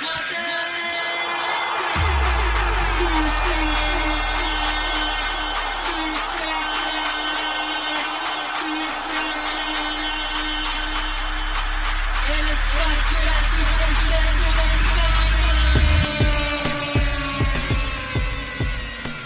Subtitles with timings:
[0.00, 0.51] Mother!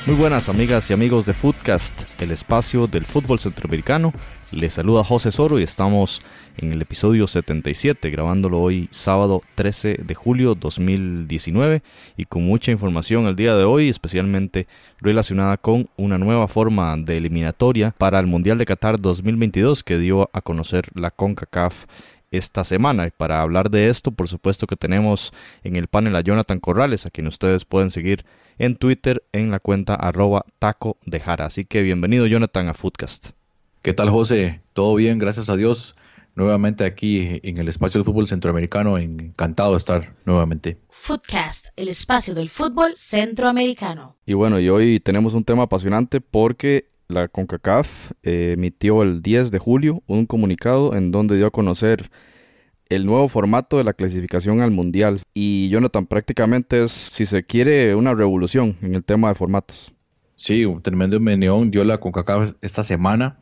[0.06, 4.12] Muy buenas amigas y amigos de Footcast, el espacio del fútbol centroamericano.
[4.52, 6.22] Les saluda José Soro y estamos
[6.58, 11.82] en el episodio 77, grabándolo hoy sábado 13 de julio 2019
[12.16, 14.68] y con mucha información el día de hoy, especialmente
[15.00, 20.30] relacionada con una nueva forma de eliminatoria para el Mundial de Qatar 2022 que dio
[20.32, 21.86] a conocer la CONCACAF
[22.36, 23.06] esta semana.
[23.06, 25.32] Y para hablar de esto, por supuesto que tenemos
[25.64, 28.24] en el panel a Jonathan Corrales, a quien ustedes pueden seguir
[28.58, 31.46] en Twitter en la cuenta arroba taco de jara.
[31.46, 33.30] Así que bienvenido Jonathan a Footcast.
[33.82, 34.60] ¿Qué tal José?
[34.72, 35.94] Todo bien, gracias a Dios.
[36.34, 40.76] Nuevamente aquí en el espacio del fútbol centroamericano, encantado de estar nuevamente.
[40.90, 44.16] Footcast, el espacio del fútbol centroamericano.
[44.26, 49.50] Y bueno, y hoy tenemos un tema apasionante porque la CONCACAF eh, emitió el 10
[49.50, 52.10] de julio un comunicado en donde dio a conocer
[52.88, 55.22] el nuevo formato de la clasificación al mundial.
[55.34, 59.92] Y Jonathan, prácticamente es, si se quiere, una revolución en el tema de formatos.
[60.36, 63.40] Sí, un tremendo meneón dio la CONCACAF esta semana,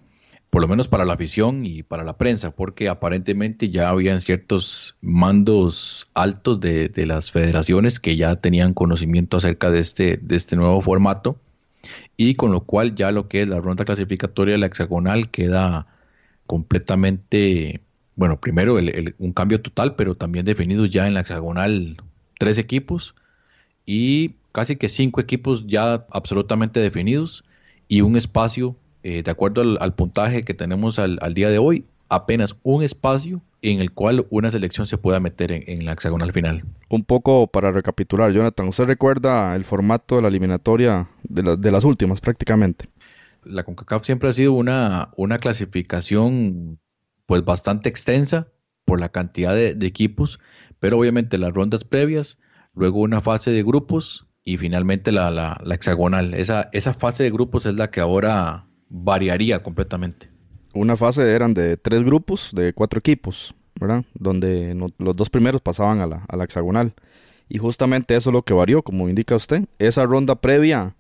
[0.50, 4.96] por lo menos para la afición y para la prensa, porque aparentemente ya habían ciertos
[5.00, 10.54] mandos altos de, de las federaciones que ya tenían conocimiento acerca de este, de este
[10.54, 11.40] nuevo formato,
[12.16, 15.86] y con lo cual ya lo que es la ronda clasificatoria de la hexagonal queda
[16.46, 17.80] completamente
[18.16, 18.78] bueno, primero
[19.18, 21.96] un cambio total, pero también definidos ya en la hexagonal
[22.38, 23.14] tres equipos
[23.86, 27.44] y casi que cinco equipos ya absolutamente definidos
[27.88, 32.56] y un espacio, eh, de acuerdo al, puntaje que tenemos al, día de hoy, apenas
[32.62, 36.64] un espacio en el cual una selección se pueda meter en, la hexagonal final.
[36.90, 41.84] Un poco para recapitular, Jonathan, ¿usted recuerda el formato de la eliminatoria de, de las
[41.84, 42.88] últimas prácticamente?
[43.42, 46.78] La CONCACAF siempre ha sido una, una clasificación
[47.26, 48.48] pues bastante extensa
[48.84, 50.40] por la cantidad de, equipos,
[50.78, 52.40] pero obviamente las rondas previas,
[52.74, 56.34] luego una fase de grupos y finalmente la, la, hexagonal.
[56.34, 60.30] Esa, esa fase de grupos es la que ahora variaría completamente.
[60.74, 64.04] Una fase eran de tres grupos, de cuatro equipos, ¿verdad?
[64.14, 66.92] Donde los dos primeros pasaban a la, hexagonal.
[67.48, 69.64] Y justamente eso es lo que varió, como indica usted.
[69.78, 70.96] Esa ronda previa,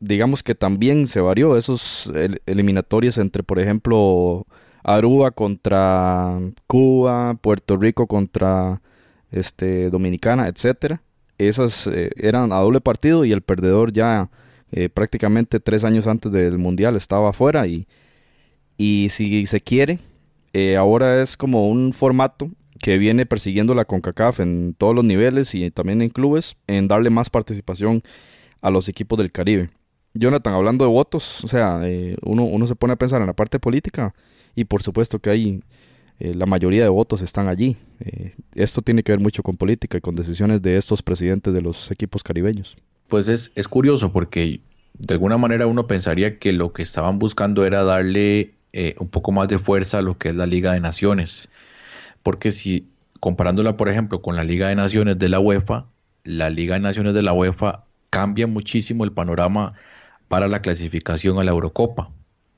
[0.00, 1.56] digamos que también se varió.
[1.56, 2.12] Esos
[2.44, 4.46] eliminatorios entre, por ejemplo,
[4.82, 8.82] Aruba contra Cuba, Puerto Rico contra
[9.30, 11.00] este, Dominicana, etcétera.
[11.38, 14.28] Esas eh, eran a doble partido y el perdedor ya
[14.72, 17.86] eh, prácticamente tres años antes del mundial estaba afuera y,
[18.76, 19.98] y si se quiere,
[20.52, 25.54] eh, ahora es como un formato que viene persiguiendo la CONCACAF en todos los niveles
[25.54, 28.02] y también en clubes en darle más participación
[28.60, 29.70] a los equipos del Caribe.
[30.14, 31.80] Jonathan, hablando de votos, o sea,
[32.22, 34.14] uno, uno se pone a pensar en la parte política
[34.54, 35.62] y por supuesto que hay
[36.18, 37.76] eh, la mayoría de votos están allí.
[38.00, 41.60] Eh, esto tiene que ver mucho con política y con decisiones de estos presidentes de
[41.60, 42.76] los equipos caribeños.
[43.08, 44.60] Pues es, es curioso porque
[44.98, 49.32] de alguna manera uno pensaría que lo que estaban buscando era darle eh, un poco
[49.32, 51.48] más de fuerza a lo que es la Liga de Naciones.
[52.22, 52.86] Porque si
[53.20, 55.86] comparándola, por ejemplo, con la Liga de Naciones de la UEFA,
[56.24, 59.74] la Liga de Naciones de la UEFA cambia muchísimo el panorama
[60.28, 62.10] para la clasificación a la Eurocopa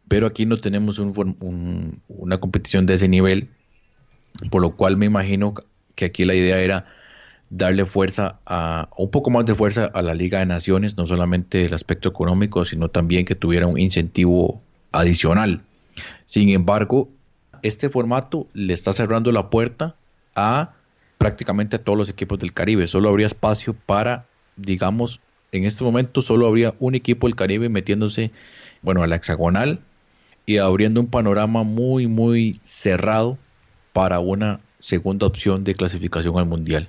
[0.08, 3.48] pero aquí no tenemos una competición de ese nivel,
[4.50, 5.54] por lo cual me imagino
[5.94, 6.86] que aquí la idea era
[7.50, 11.64] darle fuerza a un poco más de fuerza a la Liga de Naciones, no solamente
[11.64, 14.60] el aspecto económico, sino también que tuviera un incentivo
[14.92, 15.60] adicional.
[16.24, 17.08] Sin embargo,
[17.62, 19.96] este formato le está cerrando la puerta
[20.34, 20.72] a
[21.18, 22.86] prácticamente a todos los equipos del Caribe.
[22.86, 24.26] Solo habría espacio para,
[24.56, 25.20] digamos,
[25.52, 28.30] en este momento solo habría un equipo del Caribe metiéndose,
[28.82, 29.80] bueno, a la hexagonal
[30.46, 33.38] y abriendo un panorama muy, muy cerrado
[33.92, 36.86] para una segunda opción de clasificación al Mundial.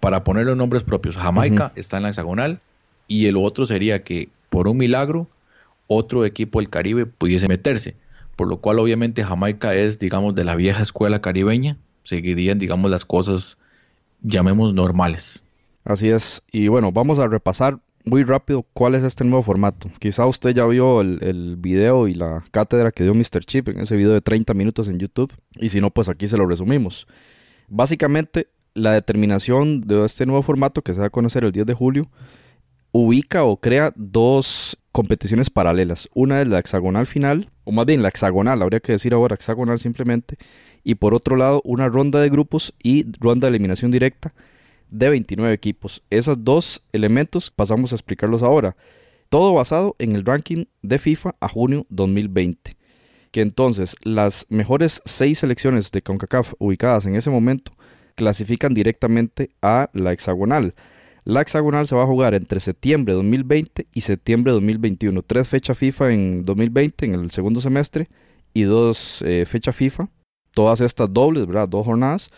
[0.00, 2.60] Para ponerle nombres propios, Jamaica está en la hexagonal
[3.06, 5.28] y el otro sería que por un milagro
[5.86, 7.94] otro equipo del Caribe pudiese meterse,
[8.38, 13.04] por lo cual obviamente Jamaica es, digamos, de la vieja escuela caribeña, seguirían, digamos, las
[13.04, 13.58] cosas,
[14.20, 15.42] llamemos normales.
[15.84, 19.90] Así es, y bueno, vamos a repasar muy rápido cuál es este nuevo formato.
[19.98, 23.44] Quizá usted ya vio el, video y la cátedra que dio Mr.
[23.44, 25.32] Chip en ese video de 30 minutos en YouTube.
[25.56, 27.08] Y si no, pues aquí se lo resumimos.
[27.66, 31.74] Básicamente, la determinación de este nuevo formato que se va a conocer el 10 de
[31.74, 32.04] julio
[32.98, 36.08] ubica o crea dos competiciones paralelas.
[36.14, 39.78] Una es la hexagonal final, o más bien la hexagonal, habría que decir ahora hexagonal
[39.78, 40.36] simplemente.
[40.82, 44.34] Y por otro lado, una ronda de grupos y ronda de eliminación directa
[44.90, 46.02] de 29 equipos.
[46.10, 48.76] Esos dos elementos pasamos a explicarlos ahora.
[49.28, 52.76] Todo basado en el ranking de FIFA a junio 2020.
[53.30, 57.72] Que entonces las mejores seis selecciones de CONCACAF ubicadas en ese momento
[58.14, 60.74] clasifican directamente a la hexagonal.
[61.28, 65.20] La hexagonal se va a jugar entre septiembre de 2020 y septiembre de 2021.
[65.20, 68.08] Tres fechas FIFA en 2020, en el segundo semestre,
[68.54, 70.08] y dos eh, fechas FIFA.
[70.54, 71.68] Todas estas dobles, ¿verdad?
[71.68, 72.30] Dos jornadas,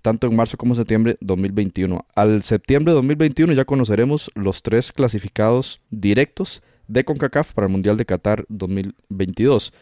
[0.00, 2.06] tanto en marzo como septiembre 2021.
[2.14, 7.98] Al septiembre de 2021 ya conoceremos los tres clasificados directos de CONCACAF para el Mundial
[7.98, 9.74] de Qatar 2022.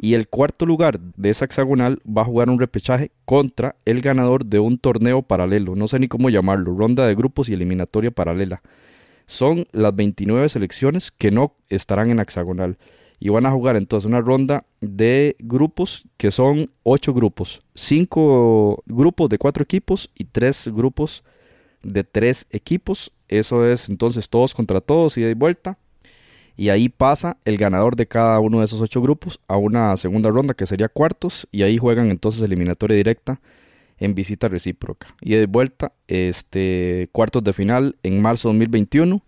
[0.00, 4.46] Y el cuarto lugar de esa hexagonal va a jugar un repechaje contra el ganador
[4.46, 5.74] de un torneo paralelo.
[5.74, 6.72] No sé ni cómo llamarlo.
[6.76, 8.62] Ronda de grupos y eliminatoria paralela.
[9.26, 12.78] Son las 29 selecciones que no estarán en hexagonal.
[13.18, 17.62] Y van a jugar entonces una ronda de grupos que son 8 grupos.
[17.74, 21.24] 5 grupos de 4 equipos y 3 grupos
[21.82, 23.10] de 3 equipos.
[23.26, 25.76] Eso es entonces todos contra todos, y de vuelta
[26.58, 30.28] y ahí pasa el ganador de cada uno de esos ocho grupos a una segunda
[30.28, 33.40] ronda que sería cuartos y ahí juegan entonces eliminatoria directa
[34.00, 35.06] en visita recíproca.
[35.20, 39.22] Y de vuelta este cuartos de final en marzo de 2021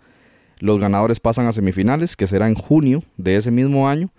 [0.59, 4.11] los ganadores pasan a semifinales que será en junio de ese mismo año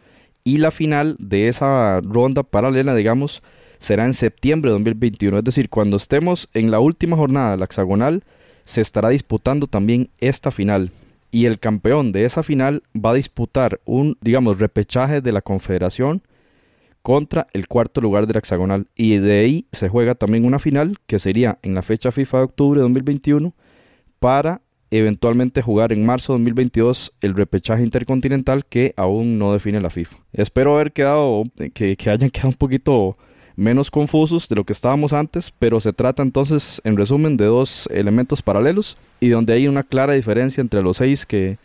[0.45, 3.43] y la final de esa ronda paralela digamos
[3.77, 7.65] será en septiembre de 2021 es decir cuando estemos en la última jornada de la
[7.65, 8.23] hexagonal
[8.63, 10.91] se estará disputando también esta final
[11.31, 16.22] y el campeón de esa final va a disputar un, digamos, repechaje de la Confederación
[17.01, 18.88] contra el cuarto lugar del hexagonal.
[18.95, 22.44] Y de ahí se juega también una final que sería en la fecha FIFA de
[22.44, 23.54] octubre de 2021
[24.19, 24.62] para
[24.92, 30.18] eventualmente jugar en marzo de 2022 el repechaje intercontinental que aún no define la FIFA.
[30.33, 31.44] Espero haber quedado,
[31.74, 33.18] que, que hayan quedado un poquito
[33.56, 37.88] menos confusos de lo que estábamos antes, pero se trata entonces, en resumen, de dos
[37.92, 41.57] elementos paralelos y donde hay una clara diferencia entre los seis que,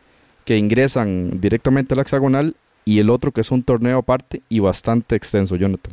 [0.45, 4.61] que ingresan directamente a la hexagonal y el otro que es un torneo aparte y
[4.61, 5.93] bastante extenso, Jonathan.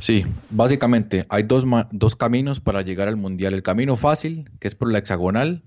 [0.00, 3.54] Sí, básicamente hay dos, dos caminos para llegar al mundial.
[3.54, 5.62] El camino fácil, que es por la hexagonal,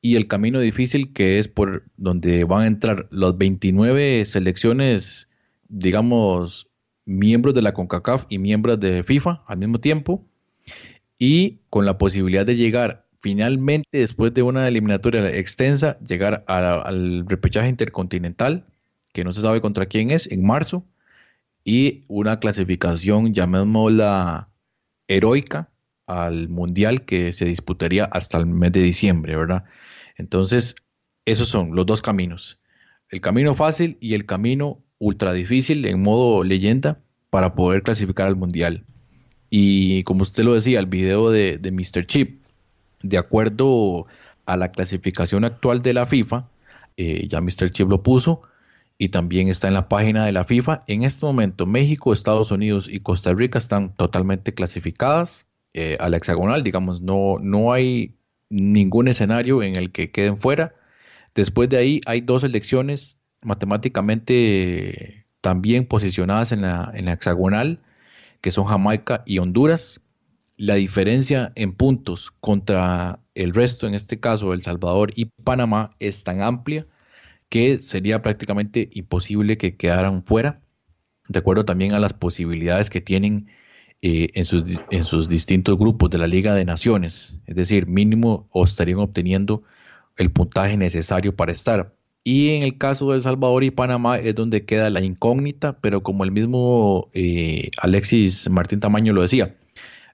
[0.00, 5.28] y el camino difícil, que es por donde van a entrar las 29 selecciones,
[5.68, 6.69] digamos,
[7.10, 10.26] miembros de la CONCACAF y miembros de FIFA al mismo tiempo
[11.18, 17.68] y con la posibilidad de llegar finalmente después de una eliminatoria extensa, llegar al repechaje
[17.68, 18.66] intercontinental,
[19.12, 20.86] que no se sabe contra quién es, en marzo,
[21.62, 24.48] y una clasificación, llamémosla
[25.06, 25.70] heroica,
[26.06, 29.64] al mundial que se disputaría hasta el mes de diciembre, ¿verdad?
[30.16, 30.74] Entonces,
[31.24, 32.60] esos son los dos caminos.
[33.10, 37.00] El camino fácil y el camino ultra difícil en modo leyenda
[37.30, 38.84] para poder clasificar al mundial.
[39.48, 42.06] Y como usted lo decía, el video de, Mr.
[42.06, 42.44] Chip,
[43.02, 44.06] de acuerdo
[44.46, 46.48] a la clasificación actual de la FIFA,
[46.96, 47.70] eh, ya Mr.
[47.70, 48.42] Chip lo puso
[48.98, 50.84] y también está en la página de la FIFA.
[50.86, 56.18] En este momento México, Estados Unidos y Costa Rica están totalmente clasificadas eh, a la
[56.18, 58.16] hexagonal, digamos, no, no hay
[58.50, 60.74] ningún escenario en el que queden fuera.
[61.34, 67.80] Después de ahí hay dos elecciones matemáticamente también posicionadas en la, en la hexagonal,
[68.40, 70.00] que son Jamaica y Honduras.
[70.56, 76.22] La diferencia en puntos contra el resto, en este caso El Salvador y Panamá, es
[76.22, 76.86] tan amplia
[77.48, 80.60] que sería prácticamente imposible que quedaran fuera,
[81.28, 83.48] de acuerdo también a las posibilidades que tienen
[84.02, 87.40] eh, en, sus, en sus distintos grupos de la Liga de Naciones.
[87.46, 89.62] Es decir, mínimo o estarían obteniendo
[90.16, 91.94] el puntaje necesario para estar.
[92.22, 96.02] Y en el caso de El Salvador y Panamá es donde queda la incógnita, pero
[96.02, 99.56] como el mismo eh, Alexis Martín Tamaño lo decía,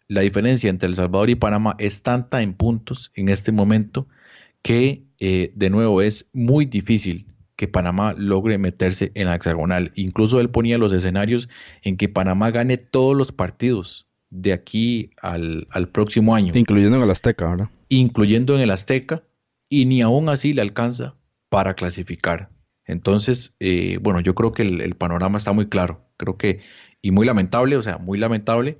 [0.06, 4.06] la diferencia entre El Salvador y Panamá es tanta en puntos en este momento
[4.62, 9.90] que eh, de nuevo es muy difícil que Panamá logre meterse en la hexagonal.
[9.94, 11.48] Incluso él ponía los escenarios
[11.82, 16.52] en que Panamá gane todos los partidos de aquí al, al próximo año.
[16.54, 17.70] Incluyendo en el Azteca, ¿verdad?
[17.88, 19.22] Incluyendo en el Azteca,
[19.68, 21.14] y ni aún así le alcanza
[21.56, 22.50] para clasificar.
[22.84, 26.06] Entonces, eh, bueno, yo creo que el, panorama está muy claro.
[26.18, 26.60] Creo que,
[27.00, 28.78] y muy lamentable, o sea, muy lamentable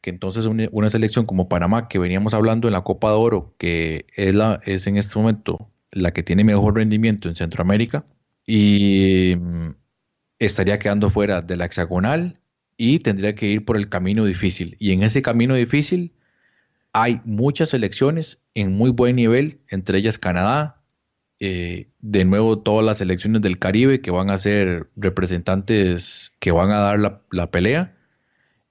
[0.00, 4.06] que entonces una, selección como Panamá, que veníamos hablando en la Copa de Oro, que
[4.16, 8.04] es, la, es en este momento la que tiene mejor rendimiento en Centroamérica,
[8.44, 9.76] y mm,
[10.40, 12.40] estaría quedando fuera de la hexagonal
[12.76, 14.76] y tendría que ir por el camino difícil.
[14.80, 16.16] Y en ese camino difícil
[16.92, 20.77] hay muchas selecciones en muy buen nivel, entre ellas Canadá,
[21.40, 26.70] eh, de nuevo todas las selecciones del Caribe que van a ser representantes que van
[26.70, 27.96] a dar la, pelea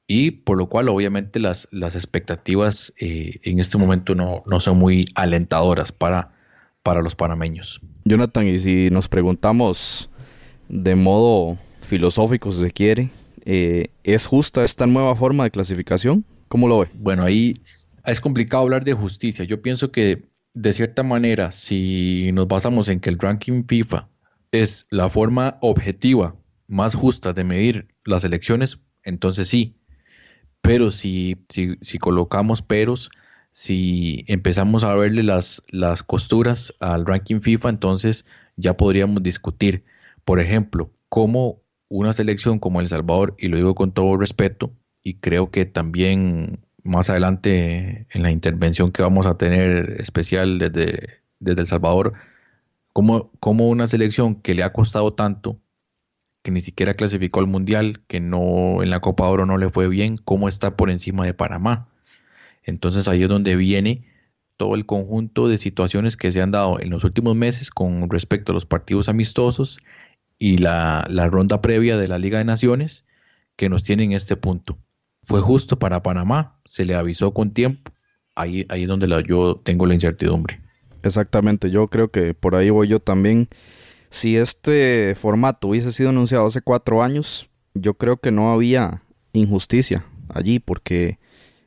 [0.05, 4.77] y por lo cual obviamente las, las expectativas eh, en este momento no, no, son
[4.79, 6.33] muy alentadoras para,
[6.83, 7.79] para los panameños.
[8.03, 10.09] Jonathan, y si nos preguntamos
[10.67, 13.09] de modo filosófico, si se quiere,
[13.45, 16.25] eh, ¿es justa esta nueva forma de clasificación?
[16.49, 16.89] ¿Cómo lo ve?
[16.95, 17.55] Bueno, ahí
[18.05, 19.45] es complicado hablar de justicia.
[19.45, 20.21] Yo pienso que
[20.57, 24.09] de cierta manera, si nos basamos en que el ranking FIFA
[24.51, 26.35] es la forma objetiva
[26.67, 29.75] más justa de medir las elecciones, entonces sí.
[30.61, 33.11] Pero si, si, colocamos peros,
[33.51, 39.85] si empezamos a verle las, las costuras al ranking FIFA, entonces ya podríamos discutir,
[40.25, 44.73] por ejemplo, cómo una selección como El Salvador, y lo digo con todo respeto,
[45.03, 51.21] y creo que también más adelante en la intervención que vamos a tener especial desde,
[51.39, 52.13] desde El Salvador,
[52.93, 55.59] como, como una selección que le ha costado tanto,
[56.41, 59.87] que ni siquiera clasificó al Mundial, que no en la Copa Oro no le fue
[59.87, 61.89] bien, cómo está por encima de Panamá.
[62.63, 64.05] Entonces ahí es donde viene
[64.55, 68.51] todo el conjunto de situaciones que se han dado en los últimos meses con respecto
[68.51, 69.79] a los partidos amistosos
[70.39, 73.05] y la, la ronda previa de la Liga de Naciones
[73.55, 74.77] que nos tienen en este punto
[75.27, 77.91] fue justo para Panamá, se le avisó con tiempo,
[78.33, 80.61] ahí, ahí es donde yo tengo la incertidumbre.
[81.03, 83.49] Exactamente, yo creo que por ahí voy yo también.
[84.09, 89.03] Si este formato hubiese sido anunciado hace cuatro años, yo creo que no había
[89.33, 91.19] injusticia allí, porque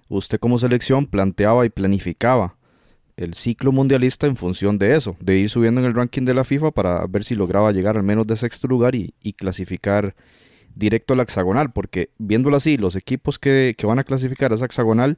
[0.08, 2.56] usted como selección planteaba y planificaba
[3.18, 6.44] el ciclo mundialista en función de eso, de ir subiendo en el ranking de la
[6.44, 10.14] FIFA para ver si lograba llegar al menos de sexto lugar y, y clasificar
[10.74, 15.16] directo al hexagonal, porque viéndolo así, los equipos que, van a clasificar a esa hexagonal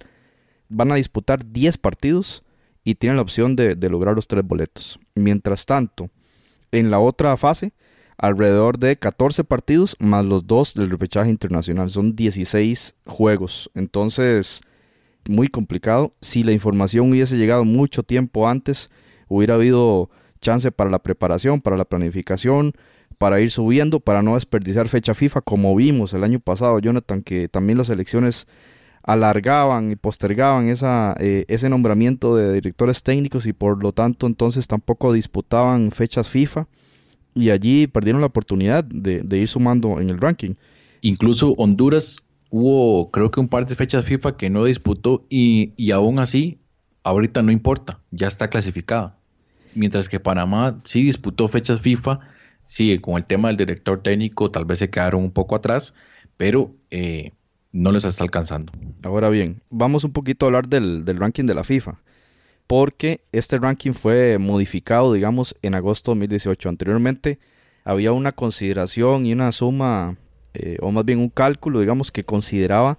[0.69, 2.43] van a disputar 10 partidos
[2.85, 4.99] y tienen la opción de, lograr los tres boletos.
[5.15, 6.11] Mientras tanto,
[6.73, 7.73] en la otra fase,
[8.17, 11.91] alrededor de 14 partidos más los dos del repechaje internacional.
[11.91, 13.71] Son 16 juegos.
[13.75, 14.63] Entonces,
[15.29, 16.15] muy complicado.
[16.21, 18.91] Si la información hubiese llegado mucho tiempo antes,
[19.29, 22.73] hubiera habido chance para la preparación, para la planificación,
[23.23, 27.49] para ir subiendo, para no desperdiciar fecha FIFA, como vimos el año pasado, Jonathan, que
[27.49, 28.49] también las elecciones
[29.05, 34.67] alargaban y postergaban esa, eh, ese nombramiento de directores técnicos y por lo tanto entonces
[34.67, 36.67] tampoco disputaban fechas FIFA
[37.33, 40.55] y allí perdieron la oportunidad de, ir sumando en el ranking.
[41.01, 42.17] Incluso Honduras
[42.51, 46.59] hubo creo que un par de fechas FIFA que no disputó y, y aún así
[47.05, 49.17] ahorita no importa, ya está clasificada.
[49.77, 52.19] Mientras que Panamá sí disputó fechas FIFA
[52.73, 55.93] sí, con el tema del director técnico tal vez se quedaron un poco atrás,
[56.39, 57.33] pero eh,
[57.73, 58.73] no les está alcanzando.
[59.03, 62.01] Ahora bien, vamos un poquito a hablar del, ranking de la FIFA,
[62.67, 66.71] porque este ranking fue modificado, digamos, en agosto de 2018.
[66.71, 67.39] Anteriormente
[67.85, 70.17] había una consideración y una suma,
[70.55, 72.99] eh, o más bien un cálculo, digamos, que consideraba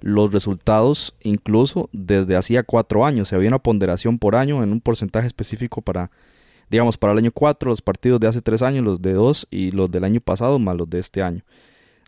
[0.00, 3.28] los resultados incluso desde hacía cuatro años.
[3.28, 6.12] Se había una ponderación por año en un porcentaje específico para
[6.70, 9.70] digamos, para el año 4, los partidos de hace 3 años, los de 2 y
[9.70, 11.42] los del año pasado más los de este año.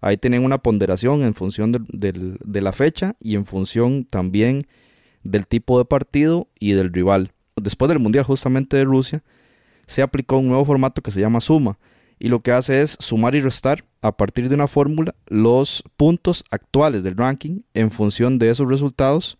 [0.03, 4.67] Ahí tienen una ponderación en función de, la fecha y en función también
[5.23, 7.33] del tipo de partido y del rival.
[7.57, 9.23] Después del Mundial justamente de Rusia,
[9.87, 11.79] se aplicó un nuevo formato que se llama suma
[12.19, 16.45] y lo que hace es sumar y restar a partir de una fórmula los puntos
[16.51, 19.37] actuales del ranking en función de esos resultados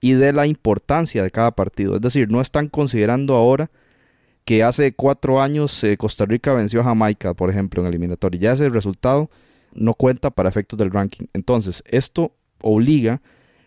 [0.00, 1.94] y de la importancia de cada partido.
[1.94, 3.70] Es decir, no están considerando ahora
[4.44, 8.40] que hace cuatro años eh, Costa Rica venció a Jamaica, por ejemplo, en eliminatorio.
[8.40, 9.30] Ya ese resultado
[9.72, 11.26] no cuenta para efectos del ranking.
[11.32, 13.22] Entonces, esto obliga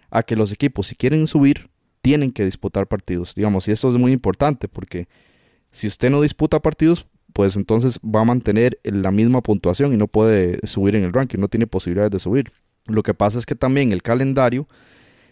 [0.10, 1.70] a que los equipos, si quieren subir,
[2.01, 3.36] tienen que disputar partidos.
[3.36, 5.08] Digamos, y esto es muy importante porque
[5.72, 10.08] si usted no disputa partidos, pues entonces va a mantener la misma puntuación y no
[10.08, 12.51] puede subir en el ranking, no tiene posibilidades de subir.
[12.86, 14.67] Lo que pasa es que también el calendario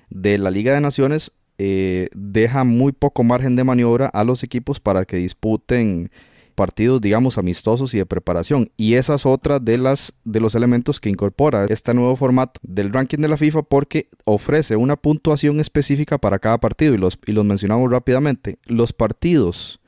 [0.09, 4.79] de la Liga de Naciones eh, deja muy poco margen de maniobra a los equipos
[4.79, 6.09] para que disputen
[6.53, 8.71] partidos, digamos, amistosos y de preparación.
[8.77, 12.93] Y esa es otra de, las, de los elementos que incorpora este nuevo formato del
[12.93, 17.31] ranking de la FIFA porque ofrece una puntuación específica para cada partido y los, y
[17.31, 18.57] los mencionamos rápidamente.
[18.65, 19.79] Los partidos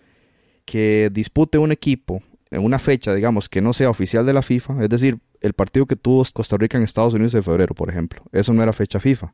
[0.65, 4.83] que dispute un equipo en una fecha, digamos, que no sea oficial de la FIFA,
[4.83, 8.23] es decir, el partido que tuvo Costa Rica en Estados Unidos en febrero, por ejemplo,
[8.31, 9.33] eso no era fecha FIFA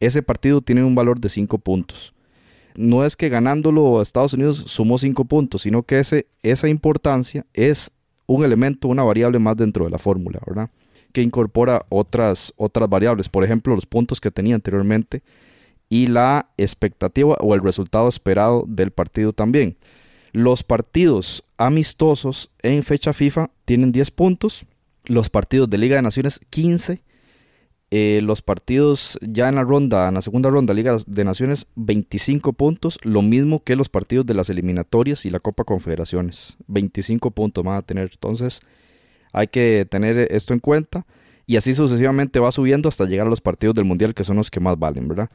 [0.00, 2.14] ese partido tiene un valor de 5 puntos.
[2.74, 7.90] No es que ganándolo Estados Unidos sumó 5 puntos, sino que ese, esa importancia es
[8.26, 10.70] un elemento, una variable más dentro de la fórmula, ¿verdad?
[11.12, 15.22] Que incorpora otras, otras variables, por ejemplo, los puntos que tenía anteriormente
[15.88, 19.76] y la expectativa o el resultado esperado del partido también.
[20.32, 24.64] Los partidos amistosos en fecha FIFA tienen 10 puntos,
[25.06, 27.02] los partidos de Liga de Naciones 15
[27.92, 32.52] Eh, los partidos ya en la ronda, en la segunda ronda, Liga de Naciones, 25
[32.52, 36.56] puntos, lo mismo que los partidos de las eliminatorias y la Copa Confederaciones.
[36.68, 38.10] 25 puntos van a tener.
[38.12, 38.60] Entonces,
[39.32, 41.04] hay que tener esto en cuenta.
[41.46, 44.52] Y así sucesivamente va subiendo hasta llegar a los partidos del Mundial, que son los
[44.52, 45.28] que más valen, ¿verdad?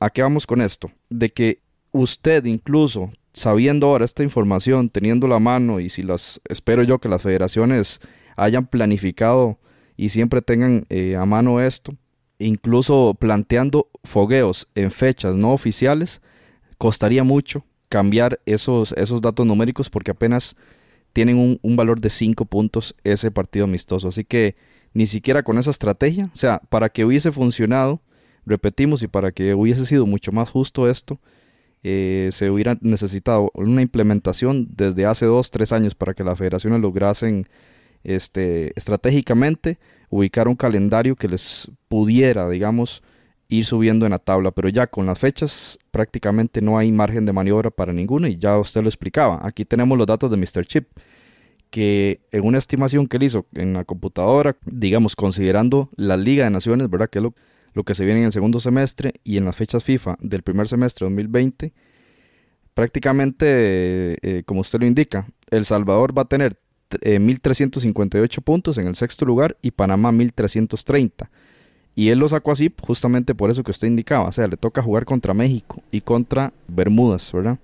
[0.00, 0.90] ¿A qué vamos con esto?
[1.10, 1.60] De que
[1.92, 7.08] usted incluso sabiendo ahora esta información, teniendo la mano y si las espero yo que
[7.08, 8.00] las federaciones
[8.36, 9.58] hayan planificado
[9.96, 11.94] y siempre tengan eh, a mano esto,
[12.38, 16.20] incluso planteando fogueos en fechas no oficiales,
[16.78, 20.56] costaría mucho cambiar esos, esos datos numéricos porque apenas
[21.12, 24.08] tienen un, un valor de 5 puntos ese partido amistoso.
[24.08, 24.56] Así que
[24.94, 28.00] ni siquiera con esa estrategia, o sea, para que hubiese funcionado,
[28.46, 31.20] repetimos, y para que hubiese sido mucho más justo esto,
[31.82, 36.80] eh, se hubiera necesitado una implementación desde hace dos, tres años para que las federaciones
[36.80, 37.46] lograsen
[38.04, 39.78] este, estratégicamente
[40.10, 43.02] ubicar un calendario que les pudiera, digamos,
[43.48, 47.32] ir subiendo en la tabla, pero ya con las fechas prácticamente no hay margen de
[47.32, 49.40] maniobra para ninguno y ya usted lo explicaba.
[49.42, 50.66] Aquí tenemos los datos de Mr.
[50.66, 50.88] Chip,
[51.70, 56.50] que en una estimación que él hizo en la computadora, digamos, considerando la Liga de
[56.50, 57.10] Naciones, ¿verdad?
[57.10, 60.16] Que es lo, que se viene en el segundo semestre y en las fechas FIFA
[60.20, 61.72] del primer semestre 2020,
[62.74, 63.46] prácticamente,
[64.22, 66.58] eh, como usted lo indica, El Salvador va a tener
[66.90, 71.28] 1.358 eh, puntos en el sexto lugar y Panamá 1.330.
[71.96, 74.28] Y él lo sacó así justamente por eso que usted indicaba.
[74.28, 77.58] O sea, le toca jugar contra México y contra Bermudas, ¿verdad?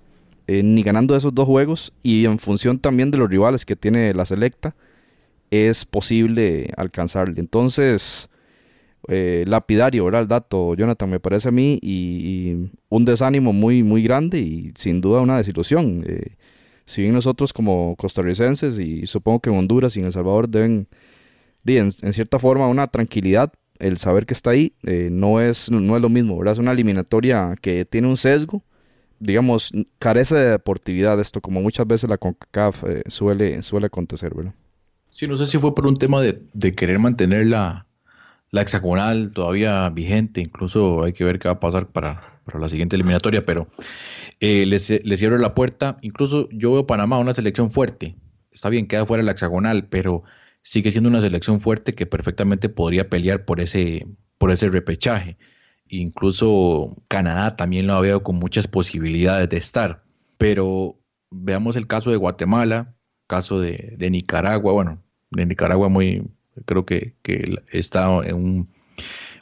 [0.47, 4.13] Eh, ni ganando esos dos juegos y en función también de los rivales que tiene
[4.13, 4.75] la selecta,
[5.49, 7.39] es posible alcanzarle.
[7.39, 8.29] Entonces,
[9.07, 10.21] eh, lapidario, ¿verdad?
[10.21, 15.01] El dato, Jonathan, me parece a mí, y, un desánimo muy, muy grande y sin
[15.01, 16.03] duda una desilusión.
[16.91, 20.89] Si bien nosotros como costarricenses y supongo que en Honduras y en El Salvador deben,
[21.65, 26.01] en, cierta forma, una tranquilidad, el saber que está ahí eh, no, es, no es
[26.01, 26.51] lo mismo, ¿verdad?
[26.51, 28.61] Es una eliminatoria que tiene un sesgo,
[29.19, 34.53] digamos, carece de deportividad esto, como muchas veces la CONCACAF suele, suele acontecer, ¿verdad?
[35.11, 37.85] Sí, no sé si fue por un tema de, de querer mantener la,
[38.49, 42.95] la hexagonal todavía vigente, incluso hay que ver qué va a pasar para, la siguiente
[42.95, 43.67] eliminatoria, pero
[44.39, 48.15] eh, les, cierro la puerta, incluso yo veo Panamá una selección fuerte,
[48.51, 50.23] está bien, queda fuera la hexagonal, pero
[50.63, 55.37] sigue siendo una selección fuerte que perfectamente podría pelear por ese, por ese repechaje.
[55.87, 60.03] Incluso Canadá también lo veo con muchas posibilidades de estar,
[60.37, 60.99] pero
[61.29, 62.95] veamos el caso de Guatemala,
[63.27, 65.01] caso de Nicaragua, bueno,
[65.31, 66.23] de Nicaragua muy,
[66.65, 67.15] creo que,
[67.71, 68.67] está en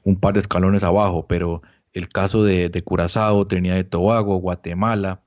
[0.04, 1.62] un, par de escalones abajo, pero
[1.94, 5.24] el caso de, de Curazao, Trinidad de Tobago, Guatemala,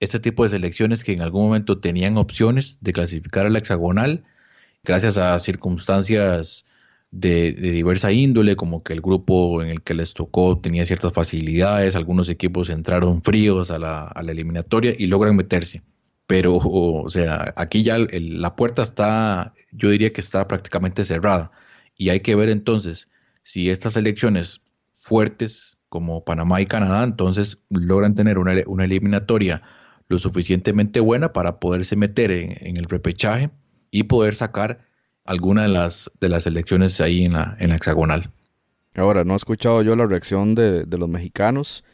[0.00, 4.24] este tipo de selecciones que en algún momento tenían opciones de clasificar a la hexagonal,
[4.84, 6.66] gracias a circunstancias
[7.10, 11.96] de, diversa índole, como que el grupo en el que les tocó tenía ciertas facilidades,
[11.96, 15.82] algunos equipos entraron fríos a la, a la eliminatoria y logran meterse
[16.26, 21.50] pero, o sea, aquí ya la puerta está, yo diría que está prácticamente cerrada.
[21.96, 23.10] Y hay que ver entonces
[23.42, 24.62] si estas elecciones
[25.00, 29.62] fuertes como Panamá y Canadá, entonces logran tener una, eliminatoria
[30.08, 33.50] lo suficientemente buena para poderse meter en, el repechaje
[33.92, 34.80] y poder sacar
[35.24, 38.32] alguna de las, de las elecciones ahí en la, en la hexagonal.
[38.96, 41.84] Ahora, no he escuchado yo la reacción de, de los mexicanos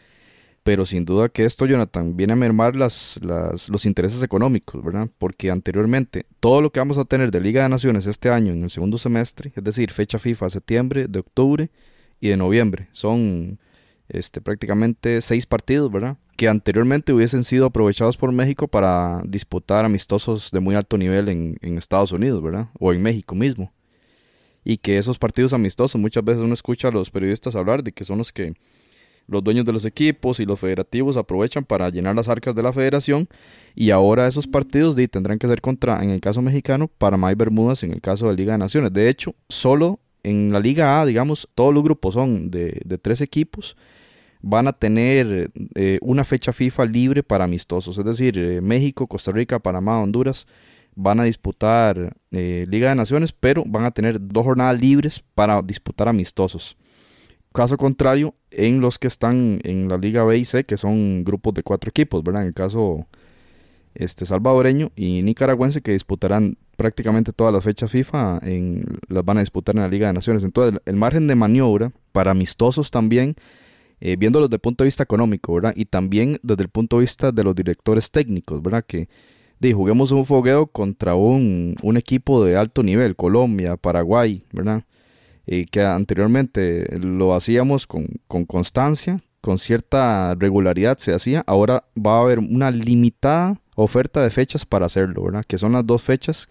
[0.62, 5.08] pero sin duda que esto, Jonathan, viene a mermar las, los intereses económicos, ¿verdad?
[5.18, 8.62] Porque anteriormente todo lo que vamos a tener de Liga de Naciones este año en
[8.64, 11.70] el segundo semestre, es decir, fecha FIFA septiembre, de octubre
[12.20, 13.58] y de noviembre, son
[14.12, 16.16] este, prácticamente seis partidos, ¿verdad?
[16.37, 21.79] Que anteriormente hubiesen sido aprovechados por México para disputar amistosos de muy alto nivel en,
[21.79, 22.68] Estados Unidos, ¿verdad?
[22.79, 23.73] O en México mismo.
[24.64, 28.05] Y que esos partidos amistosos, muchas veces uno escucha a los periodistas hablar de que
[28.05, 28.55] son los que
[29.27, 32.73] los dueños de los equipos y los federativos aprovechan para llenar las arcas de la
[32.73, 33.29] federación
[33.77, 37.85] y ahora esos partidos tendrán que ser contra, en el caso mexicano, Panamá y Bermudas
[37.85, 38.92] en el caso de Liga de Naciones.
[38.92, 43.77] De hecho, solo en la Liga A, digamos, todos los grupos son de, tres equipos,
[44.42, 49.33] van a tener eh, una fecha FIFA libre para amistosos, es decir, eh, México, Costa
[49.33, 50.46] Rica, Panamá, Honduras
[50.96, 55.62] van a disputar eh, Liga de Naciones, pero van a tener dos jornadas libres para
[55.62, 56.76] disputar amistosos.
[57.53, 61.55] Caso contrario, en los que están en la Liga B y C, que son grupos
[61.55, 62.42] de cuatro equipos, ¿verdad?
[62.42, 63.07] En el caso
[63.94, 69.40] este, salvadoreño y nicaragüense, que disputarán prácticamente todas las fechas FIFA, en, las van a
[69.40, 70.44] disputar en la Liga de Naciones.
[70.44, 73.35] Entonces, el, margen de maniobra para amistosos también,
[74.00, 75.72] eh, viéndolo desde el punto de vista económico, ¿verdad?
[75.76, 78.84] Y también desde el punto de vista de los directores técnicos, ¿verdad?
[78.86, 79.08] Que
[79.58, 84.84] de, juguemos un fogueo contra un, un equipo de alto nivel, Colombia, Paraguay, ¿verdad?
[85.52, 92.18] y que anteriormente lo hacíamos con, con constancia, con cierta regularidad se hacía, ahora va
[92.18, 95.44] a haber una limitada oferta de fechas para hacerlo, ¿verdad?
[95.44, 96.48] Que son las dos fechas,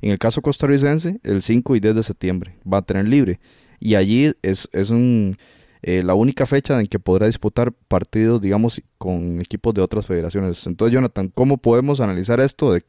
[0.00, 3.38] en el caso costarricense, el 5 y 10 de septiembre, va a tener libre.
[3.80, 5.36] Y allí es, es un,
[5.82, 10.66] eh, la única fecha en que podrá disputar partidos, digamos, con equipos de otras federaciones.
[10.66, 12.84] Entonces, Jonathan, ¿cómo podemos analizar esto de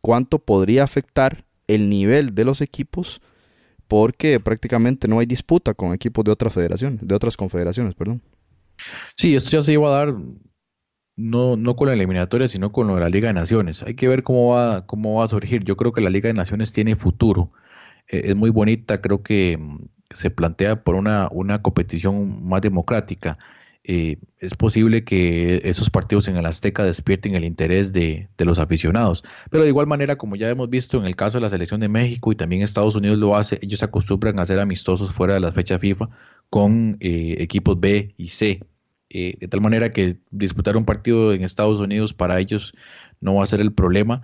[0.00, 3.20] cuánto podría afectar el nivel de los equipos?
[3.88, 8.22] Porque prácticamente no hay disputa con equipos de otras federaciones, de otras confederaciones, perdón.
[9.16, 10.14] Sí, esto ya se iba a dar
[11.16, 13.82] no, no con la eliminatoria, sino con lo de la Liga de Naciones.
[13.82, 15.64] Hay que ver cómo va, cómo va a surgir.
[15.64, 17.52] Yo creo que la Liga de Naciones tiene futuro.
[18.08, 19.78] Eh, es muy bonita, creo que mm,
[20.10, 23.38] se plantea por una, una competición más democrática.
[23.84, 29.24] Eh, es posible que esos partidos en el Azteca despierten el interés de, los aficionados.
[29.50, 31.88] Pero de igual manera, como ya hemos visto en el caso de la selección de
[31.88, 35.54] México y también Estados Unidos lo hace, ellos acostumbran a ser amistosos fuera de las
[35.54, 36.10] fechas FIFA
[36.50, 38.60] con eh, equipos B y C.
[39.08, 42.74] Eh, de tal manera que disputar un partido en Estados Unidos para ellos
[43.20, 44.22] no va a ser el problema.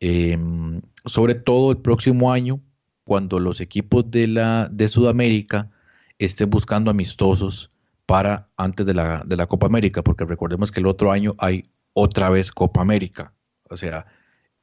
[0.00, 2.60] Em, sobre todo el próximo año,
[3.08, 5.70] cuando los equipos de, la, de Sudamérica
[6.18, 7.72] estén buscando amistosos
[8.04, 11.64] para antes de la, de la Copa América, porque recordemos que el otro año hay
[11.94, 13.32] otra vez Copa América.
[13.70, 14.04] O sea,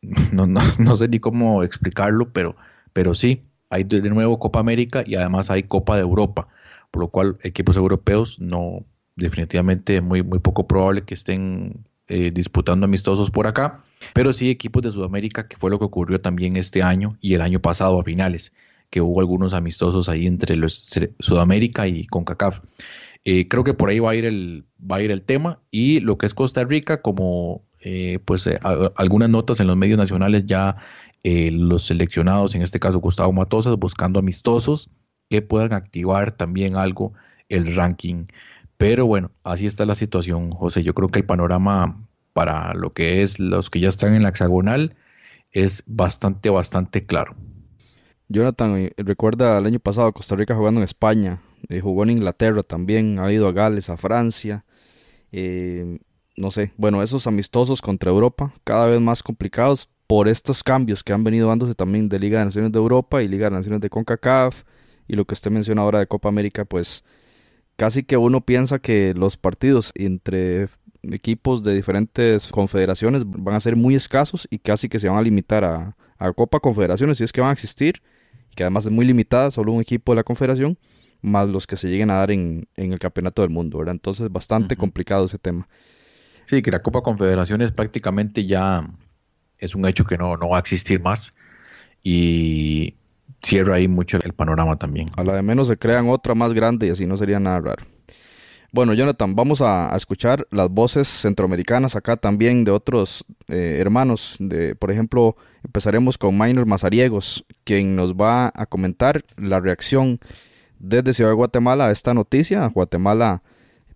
[0.32, 2.56] no, no, sé ni cómo explicarlo, pero,
[2.94, 6.48] pero sí, hay de nuevo Copa América y además hay Copa de Europa,
[6.92, 12.86] por lo cual equipos europeos no, definitivamente muy, muy poco probable que estén eh, disputando
[12.86, 13.80] amistosos por acá,
[14.14, 17.42] pero sí equipos de Sudamérica, que fue lo que ocurrió también este año y el
[17.42, 18.54] año pasado a finales,
[18.92, 20.88] que hubo algunos amistosos ahí entre los
[21.20, 22.62] Sudamérica y CONCACAF.
[23.24, 26.00] Eh, creo que por ahí va a ir el, va a ir el tema y
[26.00, 28.48] lo que es Costa Rica, como eh, pues
[28.96, 30.78] algunas notas en los medios nacionales ya
[31.24, 34.92] los seleccionados, en este caso Gustavo Matosas, buscando amistosos
[35.28, 37.14] que puedan activar también algo
[37.50, 38.28] el ranking
[38.78, 40.84] pero bueno, así está la situación, José.
[40.84, 44.30] Yo creo que el panorama para lo que es los que ya están en la
[44.30, 44.96] hexagonal
[45.52, 47.36] es bastante, bastante claro.
[48.28, 52.64] Jonathan, eh, recuerda el año pasado Costa Rica jugando en España, eh, jugó en Inglaterra
[52.64, 54.66] también, ha ido a Gales, a Francia.
[55.32, 56.00] Eh,
[56.36, 61.14] no sé, bueno, esos amistosos contra Europa, cada vez más complicados por estos cambios que
[61.14, 63.90] han venido dándose también de Liga de Naciones de Europa y Liga de Naciones de
[63.90, 64.64] CONCACAF
[65.08, 67.04] y lo que usted menciona ahora de Copa América, pues
[67.76, 70.70] casi que uno piensa que los partidos entre
[71.04, 75.22] equipos de diferentes confederaciones van a ser muy escasos y casi que se van a
[75.22, 75.96] limitar a,
[76.36, 78.02] Copa Confederaciones, si es que van a existir,
[78.56, 80.78] que además es muy limitada, solo un equipo de la confederación,
[81.22, 83.94] más los que se lleguen a dar en, el campeonato del mundo, ¿verdad?
[83.94, 85.68] Entonces, bastante complicado ese tema.
[86.46, 88.90] Sí, que la Copa Confederaciones prácticamente ya
[89.60, 91.34] es un hecho que no, no va a existir más.
[92.02, 92.96] Y
[93.46, 95.10] cierra ahí mucho el panorama también.
[95.16, 97.86] A la de menos se crean otra más grande y así no sería nada raro.
[98.72, 104.36] Bueno, Jonathan, vamos a, escuchar las voces centroamericanas acá también de otros eh, hermanos.
[104.40, 110.20] De, por ejemplo, empezaremos con Minor Mazariegos, quien nos va a comentar la reacción
[110.80, 112.68] desde Ciudad de Guatemala a esta noticia.
[112.68, 113.44] Guatemala